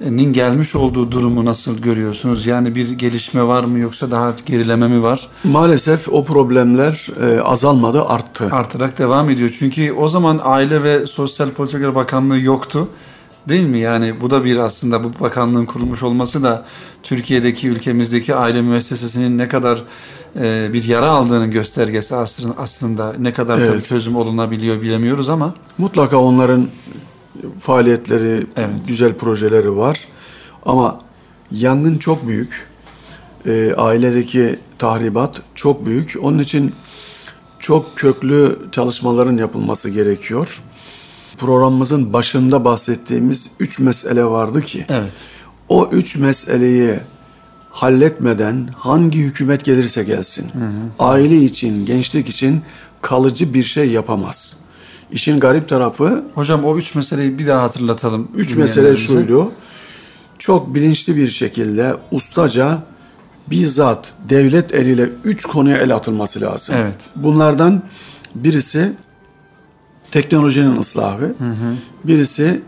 ailenin 0.00 0.32
gelmiş 0.32 0.74
olduğu 0.74 1.12
durumu 1.12 1.44
nasıl 1.44 1.78
görüyorsunuz? 1.78 2.46
Yani 2.46 2.74
bir 2.74 2.90
gelişme 2.90 3.42
var 3.42 3.64
mı 3.64 3.78
yoksa 3.78 4.10
daha 4.10 4.34
gerileme 4.46 4.88
mi 4.88 5.02
var? 5.02 5.28
Maalesef 5.44 6.08
o 6.08 6.24
problemler 6.24 7.06
e, 7.20 7.40
azalmadı, 7.40 8.04
arttı. 8.04 8.48
Artarak 8.52 8.98
devam 8.98 9.30
ediyor. 9.30 9.56
Çünkü 9.58 9.92
o 9.92 10.08
zaman 10.08 10.40
Aile 10.42 10.82
ve 10.82 11.06
Sosyal 11.06 11.50
Politikalar 11.50 11.94
Bakanlığı 11.94 12.38
yoktu. 12.38 12.88
Değil 13.48 13.66
mi? 13.66 13.78
Yani 13.78 14.20
bu 14.20 14.30
da 14.30 14.44
bir 14.44 14.56
aslında 14.56 15.04
bu 15.04 15.10
bakanlığın 15.20 15.66
kurulmuş 15.66 16.02
olması 16.02 16.42
da 16.42 16.64
Türkiye'deki 17.02 17.68
ülkemizdeki 17.68 18.34
aile 18.34 18.62
müessesesinin 18.62 19.38
ne 19.38 19.48
kadar 19.48 19.82
e, 20.40 20.72
bir 20.72 20.84
yara 20.84 21.08
aldığının 21.08 21.50
göstergesi 21.50 22.16
aslında 22.56 23.14
ne 23.18 23.32
kadar 23.32 23.58
evet. 23.58 23.70
tabii 23.70 23.82
çözüm 23.82 24.16
olunabiliyor 24.16 24.82
bilemiyoruz 24.82 25.28
ama 25.28 25.54
mutlaka 25.78 26.16
onların 26.16 26.68
faaliyetleri, 27.60 28.46
evet. 28.56 28.70
güzel 28.88 29.14
projeleri 29.14 29.76
var. 29.76 30.04
Ama 30.66 31.00
yangın 31.50 31.98
çok 31.98 32.28
büyük. 32.28 32.68
E, 33.46 33.74
ailedeki 33.76 34.58
tahribat 34.78 35.42
çok 35.54 35.86
büyük. 35.86 36.16
Onun 36.22 36.38
için 36.38 36.74
çok 37.58 37.96
köklü 37.96 38.58
çalışmaların 38.72 39.36
yapılması 39.36 39.90
gerekiyor. 39.90 40.62
Programımızın 41.38 42.12
başında 42.12 42.64
bahsettiğimiz 42.64 43.46
üç 43.60 43.78
mesele 43.78 44.24
vardı 44.24 44.62
ki. 44.62 44.86
Evet. 44.88 45.12
O 45.68 45.88
üç 45.92 46.16
meseleyi 46.16 46.94
halletmeden 47.70 48.68
hangi 48.76 49.18
hükümet 49.18 49.64
gelirse 49.64 50.04
gelsin, 50.04 50.50
hı 50.52 50.58
hı. 50.58 50.70
aile 50.98 51.36
için, 51.36 51.86
gençlik 51.86 52.28
için 52.28 52.62
kalıcı 53.02 53.54
bir 53.54 53.62
şey 53.62 53.90
yapamaz. 53.90 54.60
İşin 55.12 55.40
garip 55.40 55.68
tarafı... 55.68 56.24
Hocam 56.34 56.64
o 56.64 56.78
üç 56.78 56.94
meseleyi 56.94 57.38
bir 57.38 57.46
daha 57.46 57.62
hatırlatalım. 57.62 58.28
Üç 58.34 58.56
mesele 58.56 58.96
şuydu. 58.96 59.52
Çok 60.38 60.74
bilinçli 60.74 61.16
bir 61.16 61.26
şekilde 61.26 61.94
ustaca 62.10 62.82
bizzat 63.50 64.12
devlet 64.28 64.74
eliyle 64.74 65.08
üç 65.24 65.44
konuya 65.44 65.76
el 65.76 65.94
atılması 65.94 66.40
lazım. 66.40 66.74
Evet. 66.78 66.96
Bunlardan 67.16 67.82
birisi 68.34 68.92
teknolojinin 70.10 70.78
ıslahı, 70.78 71.24
hı 71.24 71.50
hı. 71.50 71.74
birisi 72.04 72.62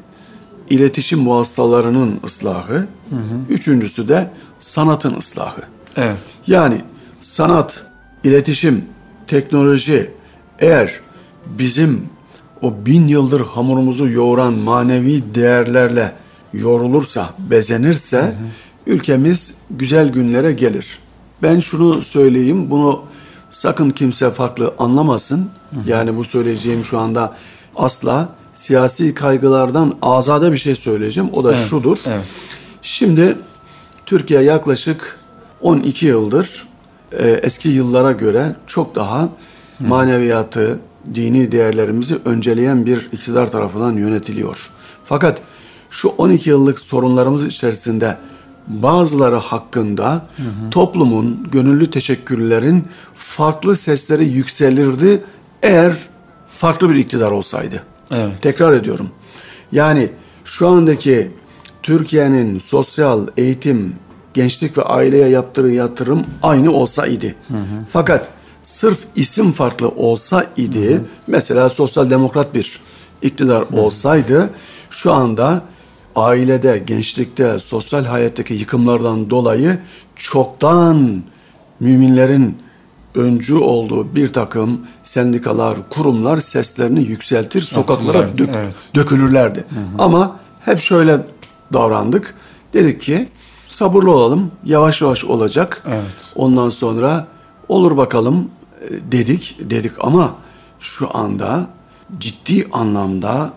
iletişim 0.70 1.28
vasıtalarının 1.28 2.20
ıslahı, 2.24 2.74
hı 2.74 3.16
hı. 3.16 3.40
üçüncüsü 3.48 4.08
de 4.08 4.30
sanatın 4.58 5.18
ıslahı. 5.18 5.62
Evet. 5.96 6.34
Yani 6.46 6.80
sanat, 7.20 7.86
iletişim, 8.24 8.84
teknoloji 9.26 10.10
eğer 10.58 11.00
bizim 11.46 12.08
o 12.62 12.74
bin 12.86 13.08
yıldır 13.08 13.40
hamurumuzu 13.40 14.08
yoğuran 14.08 14.52
manevi 14.52 15.34
değerlerle 15.34 16.12
yorulursa, 16.52 17.30
bezenirse 17.38 18.18
hı 18.18 18.26
hı. 18.26 18.32
ülkemiz 18.86 19.58
güzel 19.70 20.08
günlere 20.08 20.52
gelir. 20.52 20.98
Ben 21.42 21.60
şunu 21.60 22.02
söyleyeyim, 22.02 22.70
bunu 22.70 23.02
sakın 23.50 23.90
kimse 23.90 24.30
farklı 24.30 24.74
anlamasın. 24.78 25.50
Hı 25.70 25.80
hı. 25.80 25.90
Yani 25.90 26.16
bu 26.16 26.24
söyleyeceğim 26.24 26.84
şu 26.84 26.98
anda 26.98 27.36
asla 27.76 28.28
siyasi 28.52 29.14
kaygılardan 29.14 29.94
azade 30.02 30.52
bir 30.52 30.56
şey 30.56 30.74
söyleyeceğim. 30.74 31.30
O 31.32 31.44
da 31.44 31.54
evet, 31.54 31.66
şudur. 31.68 31.98
Evet. 32.06 32.24
Şimdi 32.82 33.36
Türkiye 34.06 34.42
yaklaşık 34.42 35.18
12 35.60 36.06
yıldır 36.06 36.68
e, 37.12 37.28
eski 37.28 37.68
yıllara 37.68 38.12
göre 38.12 38.56
çok 38.66 38.94
daha 38.94 39.28
maneviyatı, 39.80 40.78
dini 41.14 41.52
değerlerimizi 41.52 42.16
önceleyen 42.24 42.86
bir 42.86 43.08
iktidar 43.12 43.50
tarafından 43.50 43.96
yönetiliyor. 43.96 44.70
Fakat 45.04 45.38
şu 45.90 46.08
12 46.08 46.50
yıllık 46.50 46.78
sorunlarımız 46.78 47.46
içerisinde 47.46 48.16
bazıları 48.66 49.36
hakkında 49.36 50.12
hı 50.12 50.42
hı. 50.42 50.70
toplumun 50.70 51.48
gönüllü 51.52 51.90
teşekkürlerin 51.90 52.88
farklı 53.14 53.76
sesleri 53.76 54.24
yükselirdi 54.24 55.22
eğer 55.62 55.92
farklı 56.48 56.90
bir 56.90 56.94
iktidar 56.94 57.30
olsaydı. 57.30 57.82
Evet. 58.10 58.42
Tekrar 58.42 58.72
ediyorum. 58.72 59.08
Yani 59.72 60.08
şu 60.44 60.68
andaki 60.68 61.30
Türkiye'nin 61.82 62.58
sosyal, 62.58 63.26
eğitim, 63.36 63.94
gençlik 64.34 64.78
ve 64.78 64.82
aileye 64.82 65.28
yaptığı 65.28 65.68
yatırım 65.68 66.26
aynı 66.42 66.72
olsa 66.72 67.06
idi. 67.06 67.34
Hı 67.48 67.56
hı. 67.56 67.84
Fakat 67.92 68.28
sırf 68.62 68.98
isim 69.16 69.52
farklı 69.52 69.88
olsa 69.88 70.46
idi, 70.56 70.90
hı 70.90 70.94
hı. 70.94 71.02
mesela 71.26 71.68
sosyal 71.68 72.10
demokrat 72.10 72.54
bir 72.54 72.80
iktidar 73.22 73.64
hı. 73.70 73.80
olsaydı, 73.80 74.50
şu 74.90 75.12
anda 75.12 75.62
ailede, 76.16 76.82
gençlikte, 76.86 77.58
sosyal 77.58 78.04
hayattaki 78.04 78.54
yıkımlardan 78.54 79.30
dolayı 79.30 79.78
çoktan 80.16 81.22
müminlerin 81.80 82.58
öncü 83.14 83.54
olduğu 83.54 84.14
bir 84.14 84.32
takım 84.32 84.80
sendikalar, 85.04 85.76
kurumlar 85.90 86.40
seslerini 86.40 87.02
yükseltir, 87.02 87.60
sokaklara 87.60 88.38
dök, 88.38 88.50
evet. 88.56 88.74
dökülürlerdi. 88.94 89.58
Hı 89.58 89.80
hı. 89.80 90.02
Ama 90.02 90.36
hep 90.64 90.80
şöyle 90.80 91.26
davrandık. 91.72 92.34
Dedik 92.72 93.02
ki 93.02 93.28
sabırlı 93.68 94.10
olalım, 94.10 94.50
yavaş 94.64 95.02
yavaş 95.02 95.24
olacak. 95.24 95.82
Evet. 95.88 96.32
Ondan 96.34 96.70
sonra 96.70 97.26
olur 97.70 97.96
bakalım 97.96 98.50
e, 98.80 99.12
dedik, 99.12 99.56
dedik 99.60 99.92
ama 100.00 100.34
şu 100.80 101.16
anda 101.16 101.66
ciddi 102.18 102.68
anlamda 102.72 103.52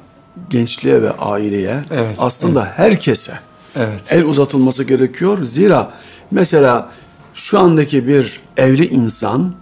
gençliğe 0.49 1.01
ve 1.01 1.11
aileye 1.11 1.83
Evet, 1.91 2.17
aslında 2.19 2.61
evet. 2.61 2.73
herkese 2.75 3.33
Evet. 3.75 4.01
el 4.09 4.25
uzatılması 4.25 4.83
gerekiyor. 4.83 5.45
Zira 5.45 5.91
mesela 6.31 6.89
şu 7.33 7.59
andaki 7.59 8.07
bir 8.07 8.39
evli 8.57 8.87
insan 8.87 9.53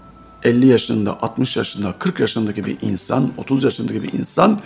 50 0.44 0.68
yaşında, 0.68 1.18
60 1.22 1.58
yaşında, 1.58 1.94
40 2.00 2.20
yaşındaki 2.20 2.66
bir 2.66 2.78
insan, 2.82 3.32
30 3.38 3.64
yaşındaki 3.64 4.04
bir 4.04 4.14
insan 4.14 4.60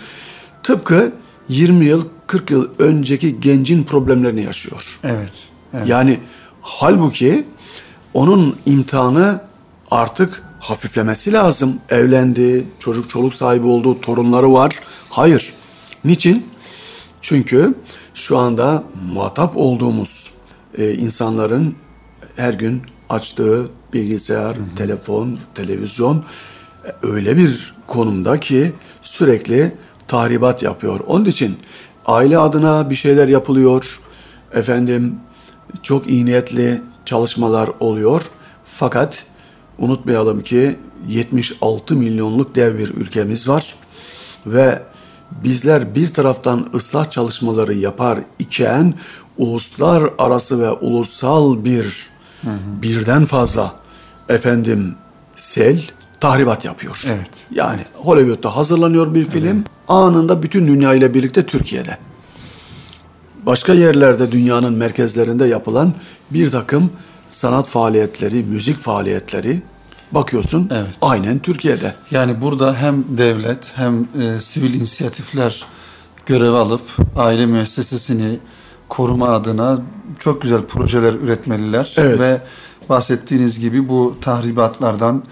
tıpkı 0.64 1.12
20 1.50 1.86
yıl, 1.86 2.06
40 2.28 2.52
yıl 2.52 2.70
önceki 2.80 3.40
gencin 3.40 3.84
problemlerini 3.84 4.44
yaşıyor. 4.44 5.00
Evet. 5.04 5.34
evet. 5.74 5.88
Yani 5.88 6.20
halbuki 6.62 7.46
onun 8.14 8.56
imtihanı 8.66 9.42
artık 9.92 10.44
hafiflemesi 10.60 11.34
lazım. 11.34 11.80
Evlendi, 11.90 12.68
çocuk 12.80 13.10
çoluk 13.10 13.34
sahibi 13.34 13.68
oldu, 13.68 14.02
torunları 14.02 14.54
var. 14.54 14.76
Hayır. 15.10 15.54
Niçin? 16.06 16.46
Çünkü 17.22 17.76
şu 18.14 18.38
anda 18.38 18.84
muhatap 19.12 19.58
olduğumuz 19.58 20.32
e, 20.78 20.94
insanların 20.94 21.76
her 22.36 22.54
gün 22.54 22.82
açtığı 23.10 23.66
bilgisayar, 23.94 24.56
telefon, 24.78 25.40
televizyon 25.56 26.24
e, 26.86 26.92
öyle 27.02 27.38
bir 27.38 27.76
konumda 27.88 28.40
ki 28.40 28.74
sürekli 29.02 29.76
tahribat 30.08 30.64
yapıyor. 30.64 31.00
Onun 31.08 31.26
için 31.26 31.58
aile 32.06 32.38
adına 32.38 32.90
bir 32.90 32.96
şeyler 32.96 33.28
yapılıyor. 33.28 34.00
Efendim 34.54 35.16
çok 35.84 36.10
iyi 36.10 36.26
niyetli 36.26 36.82
çalışmalar 37.06 37.70
oluyor. 37.80 38.22
Fakat 38.66 39.26
unutmayalım 39.78 40.42
ki 40.42 40.80
76 41.08 41.96
milyonluk 41.96 42.56
dev 42.56 42.78
bir 42.78 42.90
ülkemiz 42.90 43.50
var 43.50 43.76
ve 44.46 44.82
bizler 45.32 45.96
bir 45.96 46.14
taraftan 46.14 46.70
ıslah 46.76 47.10
çalışmaları 47.12 47.74
yapar 47.74 48.20
iken 48.40 48.94
uluslararası 49.38 50.62
ve 50.62 50.72
ulusal 50.72 51.66
bir 51.66 52.08
birden 52.82 53.26
fazla 53.26 53.76
efendim 54.30 54.96
sel 55.36 55.82
tahribat 56.20 56.66
yapıyor. 56.66 57.04
Evet. 57.08 57.30
Yani 57.52 57.82
Hollywood'da 57.94 58.56
hazırlanıyor 58.56 59.14
bir 59.16 59.26
film 59.26 59.64
anında 59.88 60.44
bütün 60.44 60.68
dünya 60.68 60.94
ile 60.94 61.14
birlikte 61.14 61.46
Türkiye'de. 61.46 61.98
Başka 63.46 63.74
yerlerde 63.74 64.32
dünyanın 64.32 64.74
merkezlerinde 64.74 65.46
yapılan 65.46 65.94
bir 66.32 66.52
takım 66.52 66.92
sanat 67.32 67.68
faaliyetleri, 67.68 68.44
müzik 68.44 68.78
faaliyetleri 68.80 69.62
bakıyorsun 70.12 70.70
Evet. 70.74 70.96
aynen 71.02 71.40
Türkiye'de. 71.40 71.96
Yani 72.12 72.42
burada 72.42 72.76
hem 72.76 73.04
devlet 73.18 73.72
hem 73.76 74.08
e, 74.22 74.40
sivil 74.40 74.74
inisiyatifler 74.74 75.66
görev 76.26 76.54
alıp 76.54 76.82
aile 77.16 77.46
müessesesini 77.46 78.40
koruma 78.90 79.30
adına 79.30 79.82
çok 80.20 80.42
güzel 80.42 80.62
projeler 80.62 81.14
üretmeliler 81.14 81.94
Evet. 81.98 82.20
ve 82.20 82.42
bahsettiğiniz 82.90 83.60
gibi 83.60 83.90
bu 83.90 84.16
tahribatlardan 84.22 85.24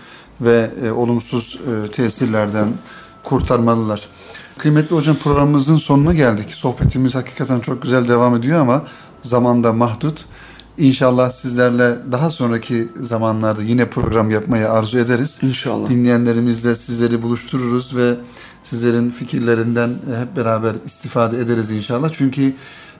ve 0.41 0.69
e, 0.85 0.91
olumsuz 0.91 1.59
e, 1.87 1.91
tesirlerden 1.91 2.67
kurtarmalılar. 3.23 4.07
Kıymetli 4.57 4.95
hocam 4.95 5.15
programımızın 5.15 5.77
sonuna 5.77 6.13
geldik. 6.13 6.53
Sohbetimiz 6.53 7.15
hakikaten 7.15 7.59
çok 7.59 7.81
güzel 7.81 8.07
devam 8.07 8.35
ediyor 8.35 8.59
ama 8.61 8.83
zamanda 9.21 9.73
mahdut. 9.73 10.25
İnşallah 10.77 11.29
sizlerle 11.29 11.97
daha 12.11 12.29
sonraki 12.29 12.87
zamanlarda 12.99 13.61
yine 13.61 13.89
program 13.89 14.29
yapmayı 14.29 14.69
arzu 14.69 14.97
ederiz. 14.97 15.39
İnşallah. 15.41 15.89
Dinleyenlerimizle 15.89 16.75
sizleri 16.75 17.21
buluştururuz 17.21 17.95
ve 17.95 18.15
sizlerin 18.63 19.09
fikirlerinden 19.09 19.89
hep 19.89 20.37
beraber 20.37 20.75
istifade 20.85 21.39
ederiz 21.39 21.69
inşallah. 21.69 22.09
Çünkü 22.13 22.53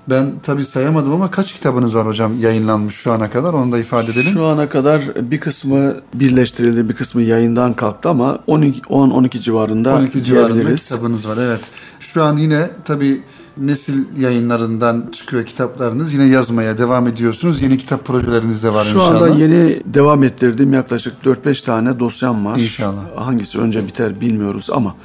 ben 0.09 0.31
tabii 0.43 0.65
sayamadım 0.65 1.13
ama 1.13 1.31
kaç 1.31 1.53
kitabınız 1.53 1.95
var 1.95 2.07
hocam 2.07 2.39
yayınlanmış 2.39 2.95
şu 2.95 3.11
ana 3.11 3.29
kadar 3.29 3.53
onu 3.53 3.71
da 3.71 3.79
ifade 3.79 4.11
edelim. 4.11 4.31
Şu 4.33 4.45
ana 4.45 4.69
kadar 4.69 5.01
bir 5.31 5.39
kısmı 5.39 5.95
birleştirildi, 6.13 6.89
bir 6.89 6.95
kısmı 6.95 7.21
yayından 7.21 7.73
kalktı 7.73 8.09
ama 8.09 8.39
12 8.47 8.81
10-12 8.81 9.39
civarında 9.39 9.95
12 9.95 10.23
civarında 10.23 10.75
kitabınız 10.75 11.27
var 11.27 11.37
evet. 11.37 11.61
Şu 11.99 12.23
an 12.23 12.37
yine 12.37 12.69
tabii 12.85 13.23
nesil 13.57 14.03
yayınlarından 14.19 15.09
çıkıyor 15.11 15.45
kitaplarınız. 15.45 16.13
Yine 16.13 16.25
yazmaya 16.25 16.77
devam 16.77 17.07
ediyorsunuz. 17.07 17.61
Yeni 17.61 17.77
kitap 17.77 18.05
projeleriniz 18.05 18.63
de 18.63 18.73
var 18.73 18.83
Şu 18.85 18.97
inşallah. 18.97 19.21
anda 19.21 19.27
yeni 19.27 19.81
devam 19.85 20.23
ettirdiğim 20.23 20.73
yaklaşık 20.73 21.13
4-5 21.25 21.65
tane 21.65 21.99
dosyam 21.99 22.45
var. 22.45 22.57
İnşallah. 22.59 23.01
Hangisi 23.15 23.59
önce 23.59 23.87
biter 23.87 24.21
bilmiyoruz 24.21 24.69
ama 24.71 24.95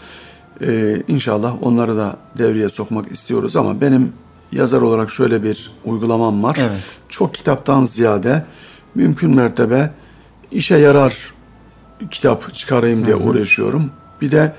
e, 0.61 1.03
inşallah 1.09 1.63
onları 1.63 1.97
da 1.97 2.17
devreye 2.39 2.69
sokmak 2.69 3.13
istiyoruz 3.13 3.57
ama 3.57 3.81
benim 3.81 4.13
yazar 4.53 4.81
olarak 4.83 5.11
şöyle 5.11 5.43
bir 5.43 5.71
uygulamam 5.85 6.43
var. 6.43 6.57
Evet. 6.61 6.99
Çok 7.09 7.35
kitaptan 7.35 7.85
ziyade 7.85 8.45
mümkün 8.95 9.35
mertebe 9.35 9.91
işe 10.51 10.77
yarar 10.77 11.33
kitap 12.11 12.55
çıkarayım 12.55 13.07
diye 13.07 13.17
uğraşıyorum. 13.17 13.91
Bir 14.21 14.31
de 14.33 14.55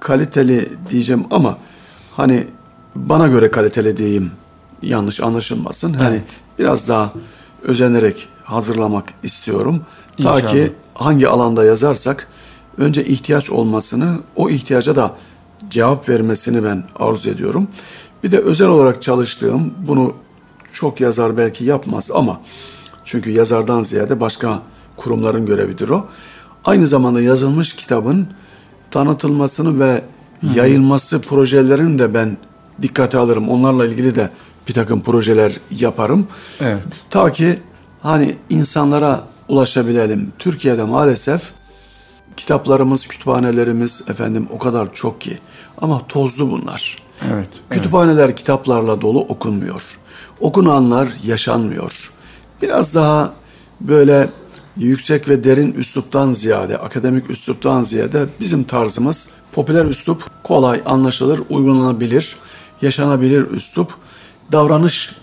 kaliteli 0.00 0.68
diyeceğim 0.90 1.24
ama 1.30 1.58
hani 2.16 2.46
bana 2.94 3.26
göre 3.26 3.50
kaliteli 3.50 3.96
diyeyim 3.96 4.30
yanlış 4.82 5.20
anlaşılmasın. 5.20 5.92
Hani 5.92 6.14
Evet. 6.16 6.26
biraz 6.58 6.88
daha 6.88 7.12
özenerek 7.62 8.28
hazırlamak 8.44 9.04
istiyorum. 9.22 9.80
Ta 10.22 10.34
İnşallah. 10.34 10.52
ki 10.52 10.72
hangi 10.94 11.28
alanda 11.28 11.64
yazarsak 11.64 12.28
önce 12.76 13.04
ihtiyaç 13.04 13.50
olmasını, 13.50 14.18
o 14.36 14.50
ihtiyaca 14.50 14.96
da 14.96 15.14
cevap 15.70 16.08
vermesini 16.08 16.64
ben 16.64 16.84
arzu 16.98 17.30
ediyorum. 17.30 17.68
Bir 18.24 18.30
de 18.30 18.38
özel 18.38 18.68
olarak 18.68 19.02
çalıştığım, 19.02 19.74
bunu 19.88 20.14
çok 20.72 21.00
yazar 21.00 21.36
belki 21.36 21.64
yapmaz 21.64 22.10
ama 22.14 22.40
çünkü 23.04 23.30
yazardan 23.30 23.82
ziyade 23.82 24.20
başka 24.20 24.62
kurumların 24.96 25.46
görevidir 25.46 25.88
o. 25.88 26.06
Aynı 26.64 26.86
zamanda 26.86 27.20
yazılmış 27.20 27.76
kitabın 27.76 28.26
tanıtılmasını 28.90 29.80
ve 29.80 30.04
yayılması 30.54 31.20
projelerini 31.20 31.98
de 31.98 32.14
ben 32.14 32.36
dikkate 32.82 33.18
alırım. 33.18 33.48
Onlarla 33.48 33.86
ilgili 33.86 34.14
de 34.14 34.30
bir 34.68 34.74
takım 34.74 35.00
projeler 35.00 35.52
yaparım. 35.70 36.26
Evet. 36.60 37.02
Ta 37.10 37.32
ki 37.32 37.58
hani 38.02 38.36
insanlara 38.50 39.24
ulaşabilelim. 39.48 40.32
Türkiye'de 40.38 40.84
maalesef 40.84 41.42
kitaplarımız, 42.36 43.06
kütüphanelerimiz 43.06 44.02
efendim 44.08 44.48
o 44.52 44.58
kadar 44.58 44.94
çok 44.94 45.20
ki 45.20 45.38
ama 45.80 46.06
tozlu 46.06 46.50
bunlar. 46.50 46.96
Evet. 47.22 47.34
evet. 47.34 47.52
Kütüphaneler 47.70 48.36
kitaplarla 48.36 49.00
dolu 49.00 49.20
okunmuyor. 49.20 49.82
Okunanlar 50.40 51.08
yaşanmıyor. 51.24 52.10
Biraz 52.62 52.94
daha 52.94 53.32
böyle 53.80 54.28
yüksek 54.76 55.28
ve 55.28 55.44
derin 55.44 55.72
üsluptan 55.72 56.32
ziyade, 56.32 56.78
akademik 56.78 57.30
üsluptan 57.30 57.82
ziyade 57.82 58.26
bizim 58.40 58.64
tarzımız 58.64 59.30
popüler 59.52 59.84
üslup, 59.84 60.24
kolay, 60.42 60.82
anlaşılır, 60.86 61.40
uygulanabilir, 61.50 62.36
yaşanabilir 62.82 63.50
üslup, 63.50 63.94
davranış 64.52 65.16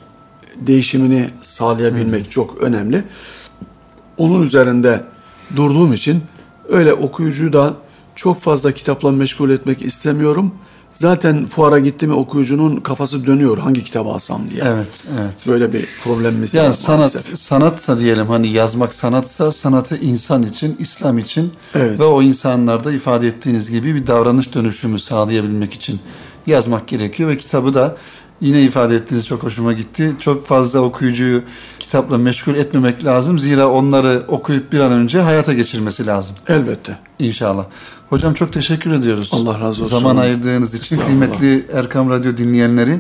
değişimini 0.56 1.30
sağlayabilmek 1.42 2.32
çok 2.32 2.62
önemli. 2.62 3.04
Onun 4.18 4.42
üzerinde 4.42 5.04
durduğum 5.56 5.94
için 5.94 6.22
öyle 6.70 6.94
okuyucuyu 6.94 7.54
da 7.54 7.74
çok 8.16 8.42
fazla 8.42 8.72
kitapla 8.72 9.12
meşgul 9.12 9.50
etmek 9.50 9.82
istemiyorum. 9.82 10.54
Zaten 10.92 11.46
fuara 11.46 11.80
gitti 11.80 12.08
mi 12.08 12.14
okuyucunun 12.14 12.76
kafası 12.76 13.26
dönüyor 13.26 13.58
hangi 13.58 13.84
kitabı 13.84 14.10
alsam 14.10 14.42
diye. 14.52 14.64
Evet, 14.66 14.88
evet. 15.20 15.48
Böyle 15.48 15.74
bir 15.74 15.86
problemimiz 16.04 16.56
var 16.56 16.64
Yani 16.64 16.74
sanat 16.74 16.98
maalesef. 17.16 17.40
sanatsa 17.40 18.00
diyelim 18.00 18.28
hani 18.28 18.48
yazmak 18.48 18.94
sanatsa 18.94 19.52
sanatı 19.52 19.98
insan 19.98 20.44
için, 20.44 20.76
İslam 20.80 21.18
için 21.18 21.52
Evet. 21.76 22.00
ve 22.00 22.04
o 22.04 22.22
insanlarda 22.22 22.92
ifade 22.92 23.28
ettiğiniz 23.28 23.70
gibi 23.72 23.96
bir 23.96 24.08
davranış 24.08 24.54
dönüşümü 24.54 25.00
sağlayabilmek 25.00 25.74
için 25.74 26.00
yazmak 26.48 26.88
gerekiyor 26.88 27.30
ve 27.30 27.38
kitabı 27.38 27.74
da 27.74 27.98
yine 28.42 28.62
ifade 28.62 28.96
ettiğiniz 28.96 29.28
çok 29.28 29.44
hoşuma 29.44 29.74
gitti. 29.74 30.16
Çok 30.20 30.46
fazla 30.46 30.80
okuyucuyu 30.80 31.42
kitapla 31.80 32.18
meşgul 32.18 32.56
etmemek 32.56 33.06
lazım. 33.06 33.40
Zira 33.40 33.70
onları 33.72 34.24
okuyup 34.28 34.74
bir 34.74 34.80
an 34.80 34.92
önce 34.92 35.22
hayata 35.22 35.54
geçirmesi 35.54 36.06
lazım 36.06 36.36
Elbette. 36.48 37.00
inşallah. 37.20 37.66
Hocam 38.10 38.34
çok 38.34 38.54
teşekkür 38.54 38.92
ediyoruz. 38.92 39.30
Allah 39.34 39.60
razı 39.60 39.84
olsun. 39.84 40.00
Zaman 40.00 40.18
ayırdığınız 40.18 40.74
için 40.74 40.98
kıymetli 40.98 41.66
Erkam 41.74 42.10
Radyo 42.10 42.38
dinleyenleri. 42.38 43.00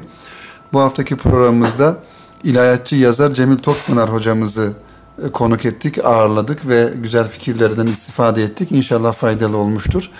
Bu 0.73 0.79
haftaki 0.79 1.15
programımızda 1.15 1.97
ilahiyatçı 2.43 2.95
yazar 2.95 3.33
Cemil 3.33 3.57
Tokpınar 3.57 4.13
hocamızı 4.13 4.73
e, 5.25 5.31
konuk 5.31 5.65
ettik, 5.65 6.05
ağırladık 6.05 6.67
ve 6.67 6.93
güzel 7.03 7.27
fikirlerden 7.27 7.87
istifade 7.87 8.43
ettik. 8.43 8.71
İnşallah 8.71 9.13
faydalı 9.13 9.57
olmuştur. 9.57 10.11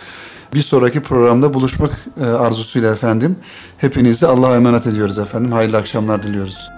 Bir 0.53 0.61
sonraki 0.61 1.01
programda 1.01 1.53
buluşmak 1.53 1.91
e, 2.21 2.25
arzusuyla 2.25 2.91
efendim. 2.91 3.35
Hepinizi 3.77 4.27
Allah'a 4.27 4.55
emanet 4.55 4.87
ediyoruz 4.87 5.19
efendim. 5.19 5.51
Hayırlı 5.51 5.77
akşamlar 5.77 6.23
diliyoruz. 6.23 6.69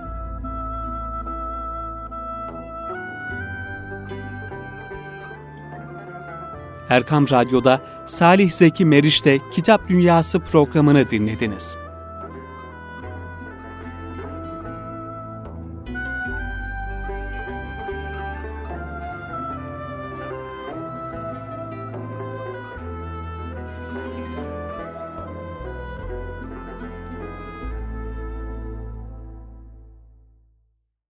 Erkam 6.90 7.30
Radyo'da 7.30 7.82
Salih 8.06 8.52
Zeki 8.52 8.86
Meriç'te 8.86 9.40
Kitap 9.52 9.90
Dünyası 9.90 10.40
programını 10.40 11.10
dinlediniz. 11.10 11.78